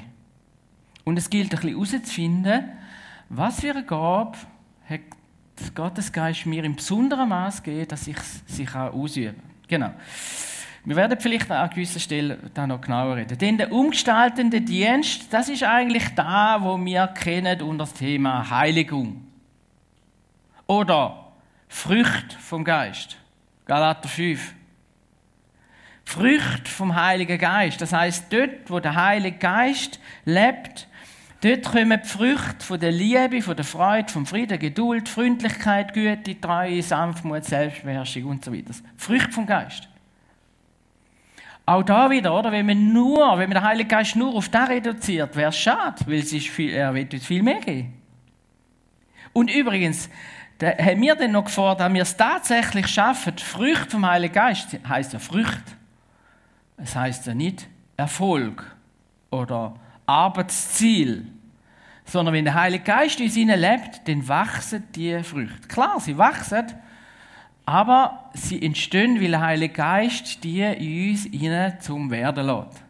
[1.08, 2.68] Und es gilt ein bisschen herauszufinden,
[3.30, 4.36] was für eine Gabe
[4.86, 5.00] hat
[5.74, 9.68] Gottes Geist mir im besonderen Maß gegeben, dass ich sie ausüben kann.
[9.68, 9.90] Genau.
[10.84, 13.38] Wir werden vielleicht an gewisser Stelle da noch genauer reden.
[13.38, 19.26] Denn der umgestaltende Dienst, das ist eigentlich da, wo wir kennen unter das Thema Heiligung.
[20.66, 21.32] Oder
[21.68, 23.16] Frucht vom Geist.
[23.64, 24.52] Galater 5.
[26.04, 27.80] Frucht vom Heiligen Geist.
[27.80, 30.86] Das heißt, dort, wo der Heilige Geist lebt,
[31.40, 36.40] Dort kommen die Früchte von der Liebe, von der Freude, vom Frieden, Geduld, Freundlichkeit, Güte,
[36.40, 38.74] Treue, Sanftmut, Selbstbeherrschung und so weiter.
[38.96, 39.88] Früchte vom Geist.
[41.64, 42.50] Auch da wieder, oder?
[42.50, 46.02] Wenn man nur, wenn man den Heiligen Geist nur auf das reduziert, wäre es schade,
[46.06, 47.92] weil es ist viel, er wird uns viel mehr geben.
[49.32, 50.08] Und übrigens,
[50.58, 54.76] da haben wir dann noch gefordert, dass wir es tatsächlich schaffen, Früchte vom Heiligen Geist,
[54.88, 55.72] heißt ja Früchte.
[56.78, 58.64] Es heißt ja nicht Erfolg
[59.30, 59.74] oder
[60.08, 61.26] Arbeitsziel.
[62.04, 65.68] Sondern wenn der Heilige Geist in ihnen lebt, dann wachsen die Früchte.
[65.68, 66.64] Klar, sie wachsen,
[67.66, 72.82] aber sie entstehen, weil der Heilige Geist die in uns ihnen zum Werden lässt.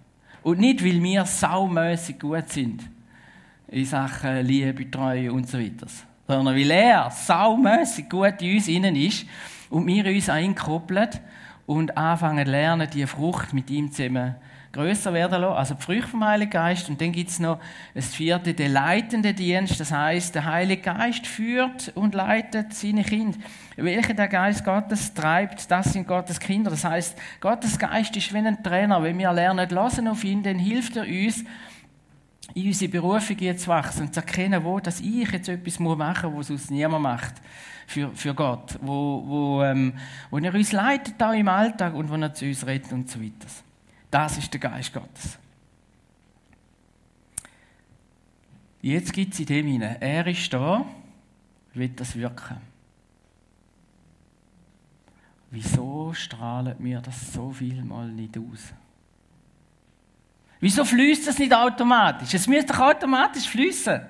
[0.45, 2.89] Und nicht, weil wir saumässig gut sind
[3.67, 5.89] in Sachen Liebe, Treue und so weiter.
[6.29, 9.27] Sondern weil er saumässig gut in uns innen ist
[9.69, 11.11] und wir uns einkoppeln
[11.67, 14.37] und anfangen lernen, die Frucht mit ihm zusammen
[14.73, 16.89] größer werden lassen, also die Früchte vom Heiligen Geist.
[16.89, 17.59] Und dann gibt es noch
[17.95, 19.81] das vierte, der leitende Dienst.
[19.81, 23.39] Das heißt, der Heilige Geist führt und leitet seine Kinder.
[23.77, 26.71] Welche der Geist Gottes treibt, das sind Gottes Kinder.
[26.71, 29.03] Das heißt, Gottes Geist ist wie ein Trainer.
[29.03, 31.45] Wenn wir lernen lassen auf ihn, dann hilft er uns,
[32.55, 36.49] in unsere Berufung jetzt wachsen und zu erkennen, wo dass ich jetzt etwas machen muss,
[36.49, 37.35] was sonst niemand macht
[37.87, 39.95] für, für Gott, wo, wo, ähm,
[40.31, 43.21] wo er uns leitet auch im Alltag und wo er zu uns redet und so
[43.21, 43.47] weiter.
[44.11, 45.39] Das ist der Geist Gottes.
[48.81, 49.97] Jetzt gibt es in dem hinein.
[50.01, 50.85] Er ist da,
[51.75, 52.57] wird das wirken.
[55.51, 58.73] Wieso strahlt mir das so viel mal nicht aus?
[60.61, 62.35] Wieso fließt das nicht automatisch?
[62.35, 64.01] Es müsste doch automatisch fließen.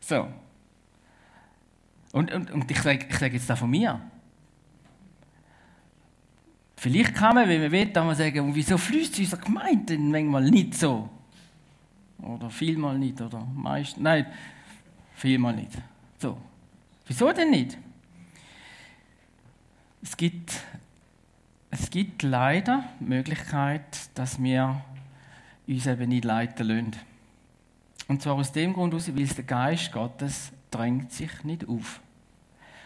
[0.00, 0.28] So.
[2.12, 4.00] Und, und, und ich sage ich sag jetzt da von mir.
[6.76, 10.50] Vielleicht kann man, wenn man will, dann mal sagen, wieso fließt unsere Gemeinde denn manchmal
[10.50, 11.08] nicht so?
[12.18, 14.26] Oder vielmal nicht, oder meist, nein,
[15.14, 15.72] vielmal nicht.
[16.18, 16.36] So.
[17.06, 17.78] Wieso denn nicht?
[20.02, 20.52] Es gibt,
[21.70, 23.84] es gibt leider die Möglichkeit,
[24.14, 24.82] dass wir
[25.66, 26.96] uns eben nicht leiten lassen.
[28.08, 32.00] Und zwar aus dem Grund, weil der Geist Gottes drängt sich nicht auf.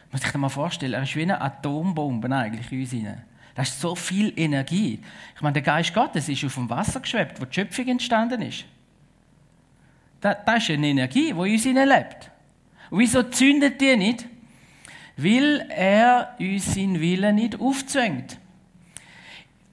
[0.05, 3.22] Man muss sich das mal vorstellen, er ist wie eine Atombombe eigentlich in uns hinein.
[3.54, 5.00] Das ist so viel Energie.
[5.34, 8.64] Ich meine, der Geist Gottes ist auf dem Wasser geschwebt, wo die Schöpfung entstanden ist.
[10.20, 12.30] Das, das ist eine Energie, die uns lebt.
[12.90, 14.26] Wieso zündet die nicht?
[15.16, 18.38] Weil er uns seinen Willen nicht aufzwängt.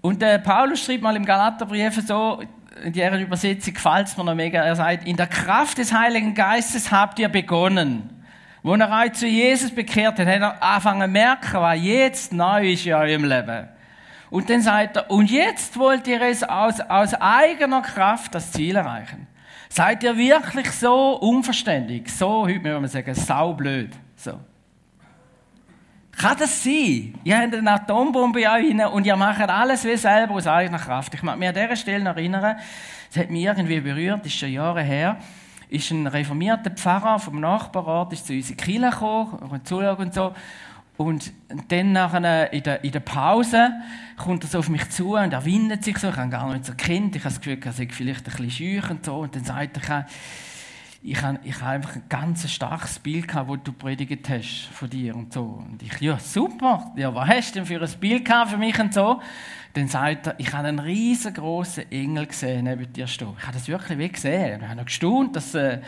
[0.02, 2.42] Und der Paulus schreibt mal im Galaterbrief so,
[2.84, 6.34] in deren Übersetzung gefällt es mir noch mega, er sagt, in der Kraft des Heiligen
[6.34, 8.17] Geistes habt ihr begonnen.
[8.63, 12.72] Wo er euch zu Jesus bekehrt hat, hat er angefangen zu merken, was jetzt neu
[12.72, 13.70] ist in eurem Leben.
[14.30, 18.76] Und dann sagt er, und jetzt wollt ihr es aus, aus eigener Kraft das Ziel
[18.76, 19.28] erreichen.
[19.70, 24.39] Seid ihr wirklich so unverständig, so, heute würde man sagen, saublöd, so.
[26.17, 27.13] Kann das sein?
[27.24, 30.80] Ihr habt eine Atombombe in euch rein und ihr macht alles wie selber aus eigener
[30.80, 31.13] Kraft.
[31.13, 32.58] Ich mag mich an dieser Stelle erinnern,
[33.12, 35.17] es hat mich irgendwie berührt, das ist schon Jahre her,
[35.70, 40.34] ist ein reformierter Pfarrer vom Nachbarort ist zu uns in Kiel gekommen, Zulog und so.
[40.98, 41.32] Und
[41.68, 43.70] dann nachher in der, in der Pause
[44.18, 46.10] kommt er so auf mich zu und er windet sich so.
[46.10, 47.16] Ich habe gar nicht so Kind.
[47.16, 49.18] Ich habe das Gefühl, er sei vielleicht ein bisschen schüch und so.
[49.18, 50.08] Und dann sagt er,
[51.02, 54.90] ich habe, ich habe einfach ein ganz starkes Bild gehabt, das du predigt hast von
[54.90, 55.64] dir und so.
[55.68, 56.92] Und ich, ja, super.
[56.96, 59.22] Ja, was hast du denn für ein Bild gehabt für mich und so?
[59.74, 63.34] Dann sagt er, ich habe einen riesengroßen Engel gesehen neben dir stehen.
[63.38, 64.62] Ich habe das wirklich wie gesehen.
[64.62, 65.82] Ich habe gestaunt, dass äh,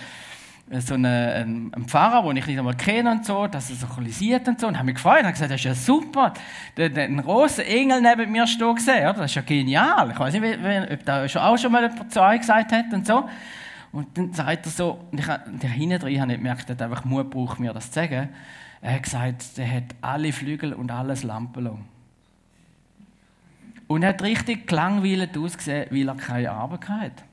[0.79, 3.87] so ein, ein, ein, Pfarrer, den ich nicht einmal kenne und so, dass er so
[4.05, 4.67] sieht und so.
[4.67, 5.21] Und habe mich gefreut.
[5.21, 6.33] Und habe gesagt, das ist ja super.
[6.77, 9.01] Einen großen Engel neben mir stehen gesehen.
[9.01, 9.13] Oder?
[9.13, 10.11] Das ist ja genial.
[10.11, 13.07] Ich weiß nicht, ob da schon auch schon mal jemand zu euch gesagt hat und
[13.07, 13.27] so.
[13.91, 16.81] Und dann sagt er so, und ich, der hinten drin habe ich gemerkt, er hat
[16.81, 18.29] einfach Mut braucht, mir das zu sagen.
[18.81, 21.85] Er hat gesagt, er hat alle Flügel und alles Lampenlohn.
[23.87, 27.23] Und er hat richtig gelangweilt ausgesehen, weil er keine Arbeit hatte.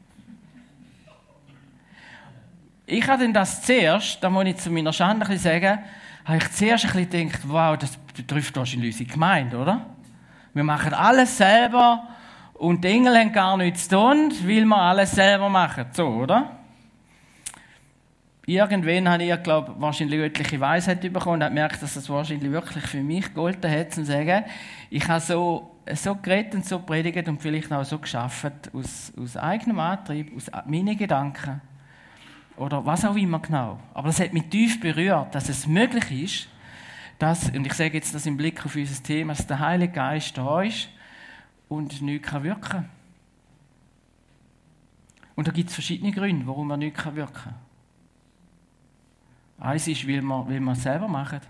[2.87, 5.81] Ich habe dann das zuerst, da muss ich zu meiner Schande ein sagen,
[6.25, 9.87] habe ich zuerst ein bisschen gedacht, wow, das betrifft wahrscheinlich unsere Gemeinde, oder?
[10.55, 12.09] Wir machen alles selber
[12.59, 15.87] und die Engel haben gar nichts zu tun, weil wir alles selber machen.
[15.93, 16.53] So, oder?
[18.47, 22.87] Irgendwann habe ich, glaube wahrscheinlich göttliche Weisheit bekommen und habe gemerkt, dass das wahrscheinlich wirklich
[22.87, 24.45] für mich golden hat, zu sagen,
[24.89, 29.37] ich habe so so geredet und so predigt und vielleicht auch so geschafft aus, aus
[29.37, 31.61] eigenem Antrieb, aus meinen Gedanken
[32.57, 33.79] oder was auch immer genau.
[33.95, 36.49] Aber es hat mich tief berührt, dass es möglich ist,
[37.19, 40.37] dass, und ich sage jetzt das im Blick auf unser Thema, dass der Heilige Geist
[40.37, 40.89] da ist
[41.69, 42.89] und nichts kann wirken
[45.35, 47.55] Und da gibt es verschiedene Gründe, warum er nichts wirken kann.
[49.59, 51.41] Eins ist, weil wir, weil wir es selber machen.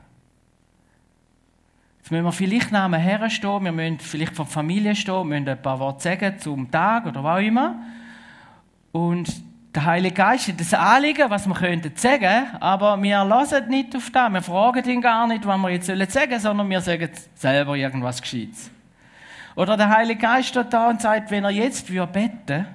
[1.98, 5.60] Jetzt müssen wir vielleicht neben herstehen, wir müssen vielleicht von der Familie stehen, müssen ein
[5.60, 7.82] paar Worte sagen zum Tag oder was auch immer.
[8.92, 9.42] Und
[9.74, 14.08] der Heilige Geist hat das Anliegen, was wir könnten sagen, aber wir lassen nicht auf
[14.10, 14.32] das.
[14.32, 18.22] Wir fragen ihn gar nicht, was wir jetzt sagen sollen, sondern wir sagen selber irgendwas
[18.22, 18.70] Gescheites.
[19.56, 22.12] Oder der Heilige Geist steht da und sagt, wenn er jetzt beten
[22.46, 22.66] würde,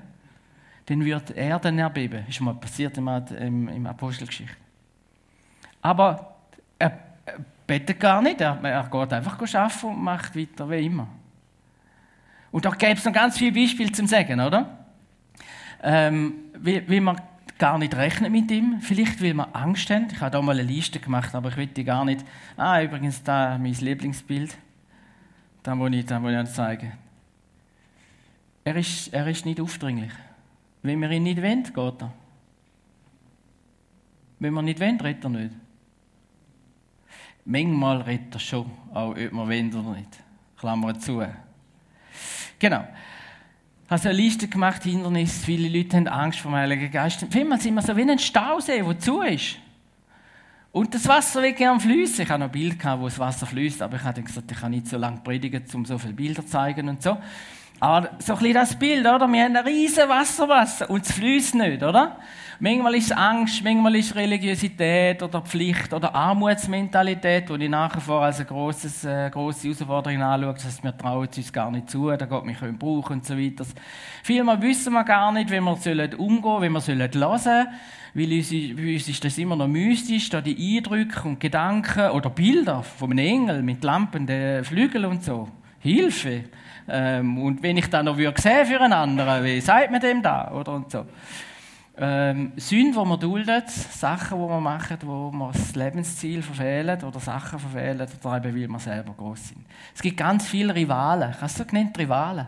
[0.87, 2.23] dann wird er dann erbeben.
[2.25, 4.57] Das ist mal passiert im, im Apostelgeschichte.
[5.81, 6.35] Aber
[6.77, 6.91] er
[7.67, 11.07] betet gar nicht, er, er geht einfach arbeiten und macht weiter wie immer.
[12.51, 14.85] Und da gäbe es noch ganz viele Beispiele zum Sagen, oder?
[15.83, 17.21] Ähm, wie, wie man
[17.57, 20.11] gar nicht rechnet mit ihm, vielleicht weil man Angst hat.
[20.11, 22.25] Ich habe da mal eine Liste gemacht, aber ich will die gar nicht.
[22.57, 24.57] Ah, übrigens, da mein Lieblingsbild.
[25.63, 26.93] Da muss ich, da muss ich euch zeigen.
[28.63, 30.11] Er ist, er ist nicht aufdringlich.
[30.81, 32.13] Wenn wir ihn nicht wollen, geht er.
[34.39, 35.53] Wenn wir nicht wollen, redet er nicht.
[37.45, 40.23] Manchmal redet er schon, auch ob man will oder nicht.
[40.57, 41.23] Klammer zu.
[42.59, 42.87] Genau.
[43.85, 45.43] Ich habe eine Liste gemacht, Hindernis.
[45.43, 47.25] Viele Leute haben Angst vor dem Heiligen Geist.
[47.29, 49.57] Vielmal sind wir so wie ein Stausee, der zu ist.
[50.71, 52.23] Und das Wasser will gerne fließen.
[52.23, 54.57] Ich habe noch ein Bild gehabt, wo das Wasser fließt, aber ich habe gesagt, ich
[54.57, 57.17] kann nicht so lange predigen, um so viele Bilder zu zeigen und so.
[57.81, 59.27] Aber so ein bisschen das Bild, oder?
[59.27, 62.17] Wir haben ein riesen Wasserwasser und es fließt nicht, oder?
[62.59, 67.99] Manchmal ist es Angst, manchmal ist es Religiosität oder Pflicht oder Armutsmentalität, die ich nachher
[67.99, 70.53] vor als eine grosse, äh, grosse Herausforderung anschaue.
[70.53, 73.35] Das heißt, wir trauen es uns gar nicht zu, da Gott mich brauchen und so
[73.35, 73.65] weiter.
[74.23, 77.67] Vielmal wissen wir gar nicht, wie wir sollen umgehen, wie wir sollen hören
[78.13, 82.29] weil uns, bei uns ist das immer noch mystisch, da die Eindrücke und Gedanken oder
[82.29, 85.47] Bilder von einem Engel mit Lampen, den Flügeln und so.
[85.79, 86.45] Hilfe!
[86.87, 90.21] Ähm, und wenn ich dann noch würde sehen für einen anderen, wie sagt man dem
[90.21, 90.51] da?
[90.51, 91.05] Oder und so.
[91.97, 97.19] Ähm, Sünden, die man duldet, Sachen, die man macht, wo man das Lebensziel verfehlen oder
[97.19, 99.65] Sachen verfehlen, oder eben weil man selber groß sind.
[99.93, 101.39] Es gibt ganz viele Rivalen.
[101.39, 102.47] Hast du genannt Rivalen?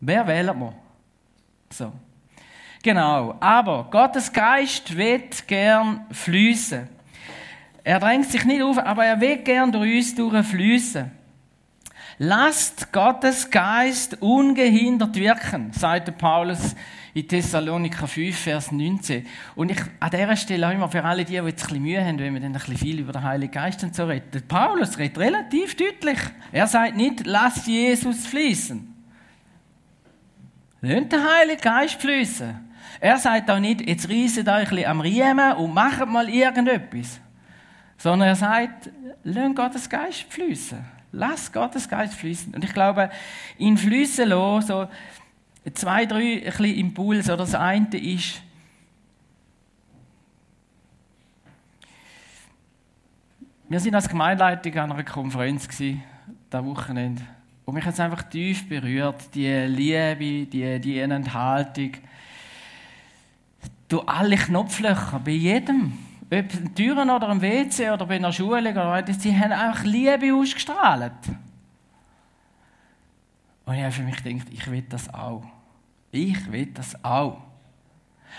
[0.00, 0.85] Wer wählt man?
[1.70, 1.92] So.
[2.82, 3.36] Genau.
[3.40, 6.88] Aber Gottes Geist wird gern fließen.
[7.82, 11.10] Er drängt sich nicht auf, aber er will gern durch uns durchfließen.
[12.18, 16.74] Lasst Gottes Geist ungehindert wirken, sagte Paulus
[17.12, 19.26] in Thessaloniker 5, Vers 19.
[19.54, 22.04] Und ich an dieser Stelle auch immer für alle die, die jetzt ein bisschen Mühe
[22.04, 24.42] haben, wenn wir dann ein bisschen viel über den Heiligen Geist und so reden.
[24.48, 26.18] Paulus redet relativ deutlich.
[26.52, 28.95] Er sagt nicht, lass Jesus fließen.
[30.86, 32.54] Lasst den Heiligen Geist fließen.
[33.00, 37.20] Er sagt auch nicht, jetzt reiset euch ein am Riemen und macht mal irgendetwas.
[37.98, 38.90] Sondern er sagt,
[39.24, 40.78] lasst Gottes Geist fließen.
[41.12, 42.54] Lass Gottes Geist fließen.
[42.54, 43.10] Und ich glaube,
[43.58, 44.88] in Flüssen lassen, so
[45.74, 47.32] zwei, drei Impulse.
[47.32, 48.42] Oder das eine ist,
[53.68, 56.04] wir sind als Gemeindeleitung an einer Konferenz gewesen,
[56.64, 57.22] Wochenende.
[57.66, 61.92] Und mich hat es einfach tief berührt, die Liebe, die, die Enthaltung.
[63.88, 65.98] Du alle Knopflöcher, bei jedem.
[66.26, 70.32] Ob in Türen oder im WC oder bei einer Schule, oder, sie haben einfach Liebe
[70.32, 71.12] ausgestrahlt.
[73.64, 75.44] Und ich habe für mich gedacht, ich will das auch.
[76.12, 77.42] Ich will das auch.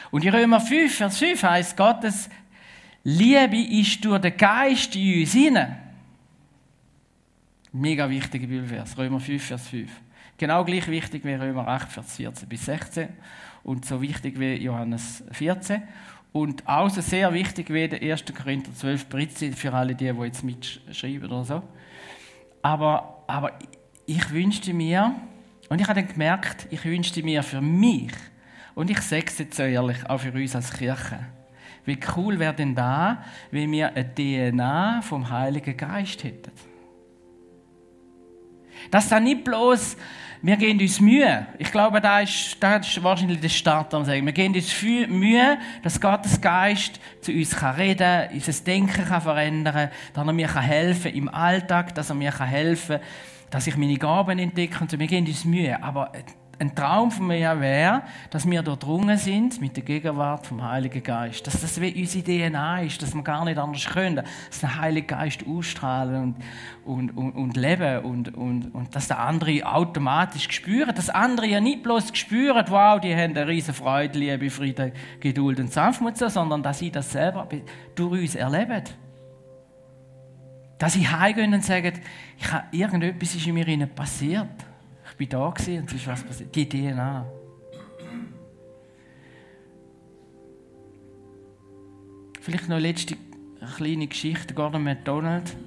[0.10, 2.30] Und in Römer 5, Vers 5 heißt Gottes
[3.04, 5.87] Liebe ist durch den Geist in uns hinein.
[7.78, 9.92] Mega wichtiger Bibelvers, Römer 5, Vers 5.
[10.36, 13.10] Genau gleich wichtig wie Römer 8, Vers 14 bis 16
[13.64, 15.84] und so wichtig wie Johannes 14
[16.32, 18.26] und auch so sehr wichtig wie der 1.
[18.34, 21.64] Korinther 12 Britze für alle die, die jetzt mitschreiben oder so.
[22.64, 23.60] Aber, aber
[24.08, 25.14] ich wünschte mir,
[25.70, 28.12] und ich habe dann gemerkt, ich wünschte mir für mich,
[28.74, 31.20] und ich sage es jetzt so ehrlich, auch für uns als Kirche,
[31.86, 36.52] wie cool wäre denn da, wenn wir eine DNA vom Heiligen Geist hätten.
[38.92, 39.98] Dass da nicht bloß,
[40.42, 41.48] wir geben uns Mühe.
[41.58, 44.26] Ich glaube, da ist, da ist wahrscheinlich der Start am Sagen.
[44.26, 49.90] Wir geben uns Mühe, dass Gottes Geist zu uns kann reden, unser Denken kann verändern,
[50.14, 53.08] dass er mir helfen kann im Alltag, dass er mir helfen kann,
[53.50, 55.00] dass ich meine Gaben entdecke.
[55.00, 55.82] Wir geben uns Mühe.
[55.82, 56.12] Aber
[56.60, 58.02] ein Traum von mir wäre,
[58.32, 61.46] dass wir durchdrungen sind mit der Gegenwart vom Heiligen Geist.
[61.46, 64.24] Dass das wie unsere DNA ist, dass wir gar nicht anders können.
[64.50, 66.36] Dass der Heilige Geist ausstrahlen
[66.84, 70.96] und, und, und, und leben und, und, und dass der andere automatisch spüren.
[70.96, 75.60] Dass andere ja nicht bloß spüren, wow, die haben eine riesen Freude, Liebe, Frieden, Geduld
[75.60, 77.48] und Sanftmut, sondern dass sie das selber
[77.94, 78.84] durch uns erleben.
[80.80, 82.00] Dass sie heimgehen und sagen,
[82.40, 84.67] ich habe, irgendetwas ist in mir passiert.
[85.18, 86.56] Ich bin da gewesen und es ist was passiert.
[86.56, 87.26] Die DNA.
[92.40, 93.18] Vielleicht noch eine letzte
[93.78, 94.54] kleine Geschichte.
[94.54, 95.58] Gordon McDonald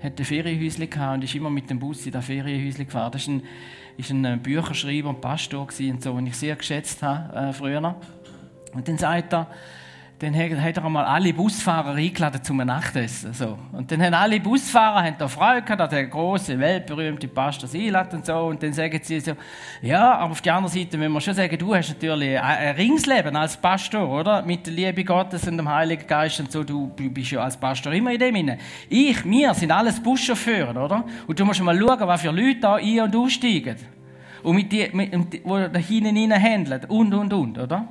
[0.00, 3.10] hat ein Ferienhäuschen gehabt und ist immer mit dem Bus in das Ferienhäuschen gefahren.
[3.10, 7.48] Das ist ein, ein äh, Bücherschreiber und Pastor und so, den ich sehr geschätzt habe
[7.48, 7.96] äh, früher.
[8.72, 9.50] Und dann sagt er,
[10.22, 13.32] dann hat er einmal alle Busfahrer eingeladen zum Nachtessen.
[13.32, 13.58] So.
[13.72, 18.26] Und dann haben alle Busfahrer haben da Freude gehabt, der große, weltberühmte Pastor einladen und
[18.26, 18.34] so.
[18.34, 19.32] Und dann sagen sie so,
[19.80, 23.34] ja, aber auf der anderen Seite müssen wir schon sagen, du hast natürlich ein Ringsleben
[23.34, 24.42] als Pastor, oder?
[24.42, 26.62] Mit der Liebe Gottes und dem Heiligen Geist und so.
[26.62, 28.58] Du bist ja als Pastor immer in dem inne.
[28.88, 31.04] Ich, wir sind alles Buschauffeure, oder?
[31.26, 33.74] Und du musst mal schauen, was für Leute da ein- und aussteigen.
[34.44, 36.84] Und mit die, mit, die da hinten handeln.
[36.84, 37.88] Und, und, und, oder?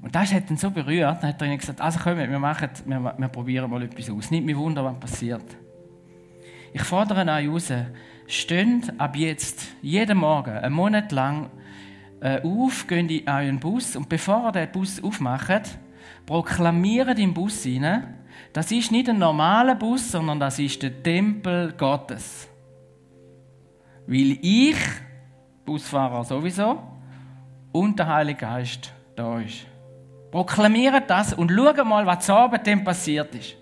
[0.00, 2.70] Und das hat ihn so berührt, dann hat er ihnen gesagt, also komm, wir, machen,
[2.84, 4.30] wir, wir probieren mal etwas aus.
[4.30, 5.44] Nicht mehr wundern, was passiert.
[6.72, 7.72] Ich fordere euch raus,
[8.26, 11.50] steht ab jetzt jeden Morgen, einen Monat lang,
[12.20, 15.78] äh, auf, geht in euren Bus und bevor ihr den Bus aufmacht,
[16.26, 18.14] proklamiert im Bus hinein,
[18.52, 22.48] das ist nicht ein normaler Bus, sondern das ist der Tempel Gottes.
[24.06, 24.76] Weil ich,
[25.64, 26.82] Busfahrer sowieso,
[27.72, 29.67] und der Heilige Geist da ist.
[30.30, 33.56] Proklamiert das und schaut mal, was zu Abend dem passiert ist.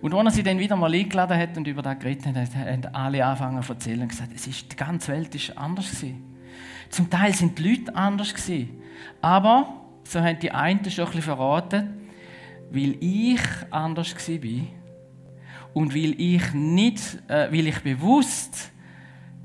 [0.00, 2.86] Und als er sie dann wieder mal eingeladen hat und über das geredet hat, haben
[2.92, 6.36] alle angefangen zu erzählen und gesagt, es ist, die ganze Welt ist anders gewesen.
[6.90, 8.82] Zum Teil sind die Leute anders gewesen.
[9.20, 9.74] Aber,
[10.04, 12.08] so haben die einen schon ein bisschen verraten,
[12.70, 13.40] weil ich
[13.70, 14.66] anders war
[15.74, 18.70] und weil ich nicht, äh, weil ich bewusst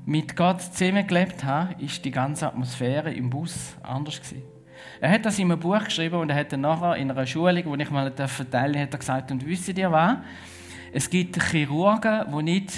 [0.06, 4.53] mit Gott zusammengelebt habe, ist die ganze Atmosphäre im Bus anders gewesen.
[5.00, 7.64] Er hat das in einem Buch geschrieben und er hat dann nachher in einer Schulung,
[7.66, 10.18] wo ich mal verteilen hat er gesagt, und wisst ihr was?
[10.92, 12.72] Es gibt Chirurgen, die nicht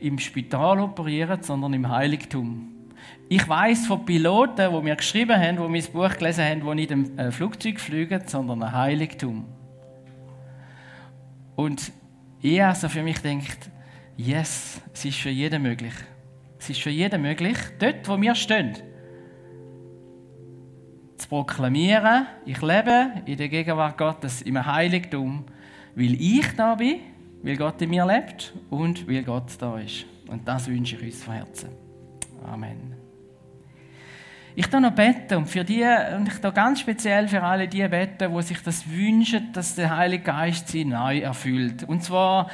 [0.00, 2.72] im Spital operieren, sondern im Heiligtum.
[3.28, 6.90] Ich weiß von Piloten, die mir geschrieben haben, die mein Buch gelesen haben, die nicht
[6.90, 9.44] im äh, Flugzeug fliegen, sondern ein Heiligtum.
[11.56, 11.92] Und
[12.40, 13.70] ich also für mich denkt,
[14.16, 15.92] yes, es ist für jeden möglich.
[16.58, 18.76] Es ist für jeden möglich, dort, wo wir stehen,
[21.28, 25.44] proklamieren, ich lebe in der Gegenwart Gottes, im Heiligtum,
[25.94, 27.00] weil ich da bin,
[27.42, 30.06] weil Gott in mir lebt und weil Gott da ist.
[30.28, 31.70] Und das wünsche ich uns von Herzen.
[32.44, 32.94] Amen.
[34.54, 35.84] Ich da noch beten und für die,
[36.16, 39.96] und ich da ganz speziell für alle die beten, wo sich das wünschen, dass der
[39.96, 41.84] Heilige Geist sie neu erfüllt.
[41.84, 42.50] Und zwar,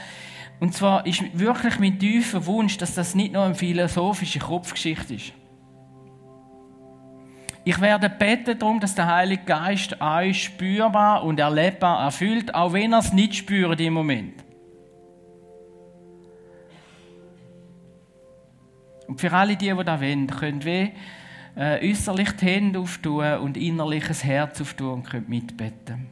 [0.61, 5.33] und zwar ist wirklich mein tiefer Wunsch, dass das nicht nur eine philosophische Kopfgeschichte ist.
[7.67, 12.93] Ich werde beten darum, dass der Heilige Geist euch spürbar und erlebbar erfüllt, auch wenn
[12.93, 14.45] er es nicht spürt im Moment.
[19.07, 20.91] Und für alle die, die da wollen, könnt wir
[21.57, 26.09] äh, äußerlich die Hände auftun und innerlich ein Herz auftun und könnt mitbeten.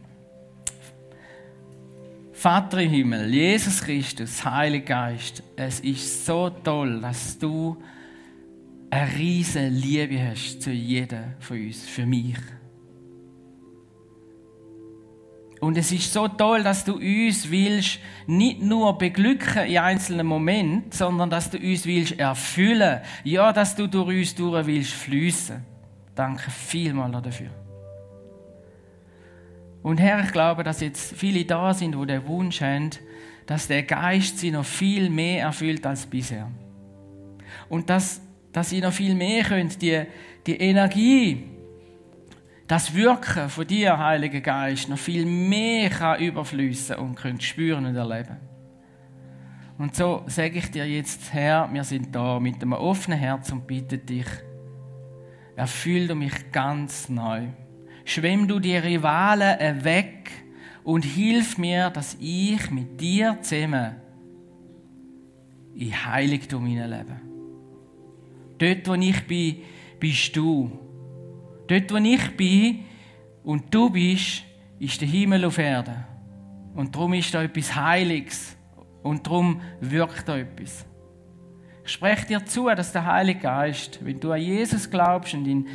[2.33, 7.77] Vater im Himmel, Jesus Christus, Heiliger Geist, es ist so toll, dass du
[8.93, 12.37] eine riesige Liebe hast zu jedem von uns, für mich.
[15.61, 20.93] Und es ist so toll, dass du uns willst nicht nur beglücken in einzelnen Momenten,
[20.93, 23.01] sondern dass du uns willst erfüllen.
[23.25, 25.65] Ja, dass du durch uns durch willst fließen.
[26.15, 27.51] Danke vielmals dafür.
[29.83, 32.91] Und Herr, ich glaube, dass jetzt viele da sind, wo der Wunsch haben,
[33.47, 36.51] dass der Geist sie noch viel mehr erfüllt als bisher.
[37.71, 38.21] Und dass,
[38.53, 40.03] dass sie noch viel mehr können, die,
[40.47, 41.45] die Energie,
[42.67, 47.97] das Wirken von dir, Heiliger Geist, noch viel mehr kann überfließen und könnt spüren und
[47.97, 48.37] erleben.
[49.79, 53.67] Und so sage ich dir jetzt, Herr, wir sind da mit einem offenen Herz und
[53.67, 54.27] bitten dich,
[55.57, 57.49] erfüll du mich ganz neu.
[58.05, 60.31] Schwemm du die Rivalen weg
[60.85, 63.97] und hilf mir, dass ich mit dir zusammen
[65.75, 67.32] in Heiligtum hineinlebe.
[68.63, 69.57] Dort, wo ich bin,
[69.99, 70.71] bist du.
[71.67, 72.85] Dort, wo ich bin
[73.43, 74.45] und du bist,
[74.79, 76.05] ist der Himmel auf Erden.
[76.77, 78.57] Und darum ist da etwas Heiliges.
[79.03, 80.87] Und darum wirkt da etwas.
[81.85, 85.67] Ich spreche dir zu, dass der Heilige Geist, wenn du an Jesus glaubst und in,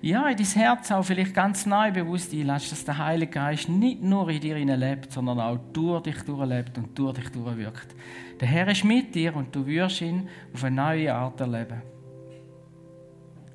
[0.00, 4.02] ja, in dein Herz auch vielleicht ganz neu bewusst einlässt, dass der Heilige Geist nicht
[4.02, 7.94] nur in dir lebt, sondern auch durch dich durchlebt und durch dich durchwirkt.
[8.40, 11.82] Der Herr ist mit dir und du wirst ihn auf eine neue Art erleben.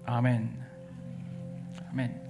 [0.07, 0.63] Amen.
[1.91, 2.24] Amen.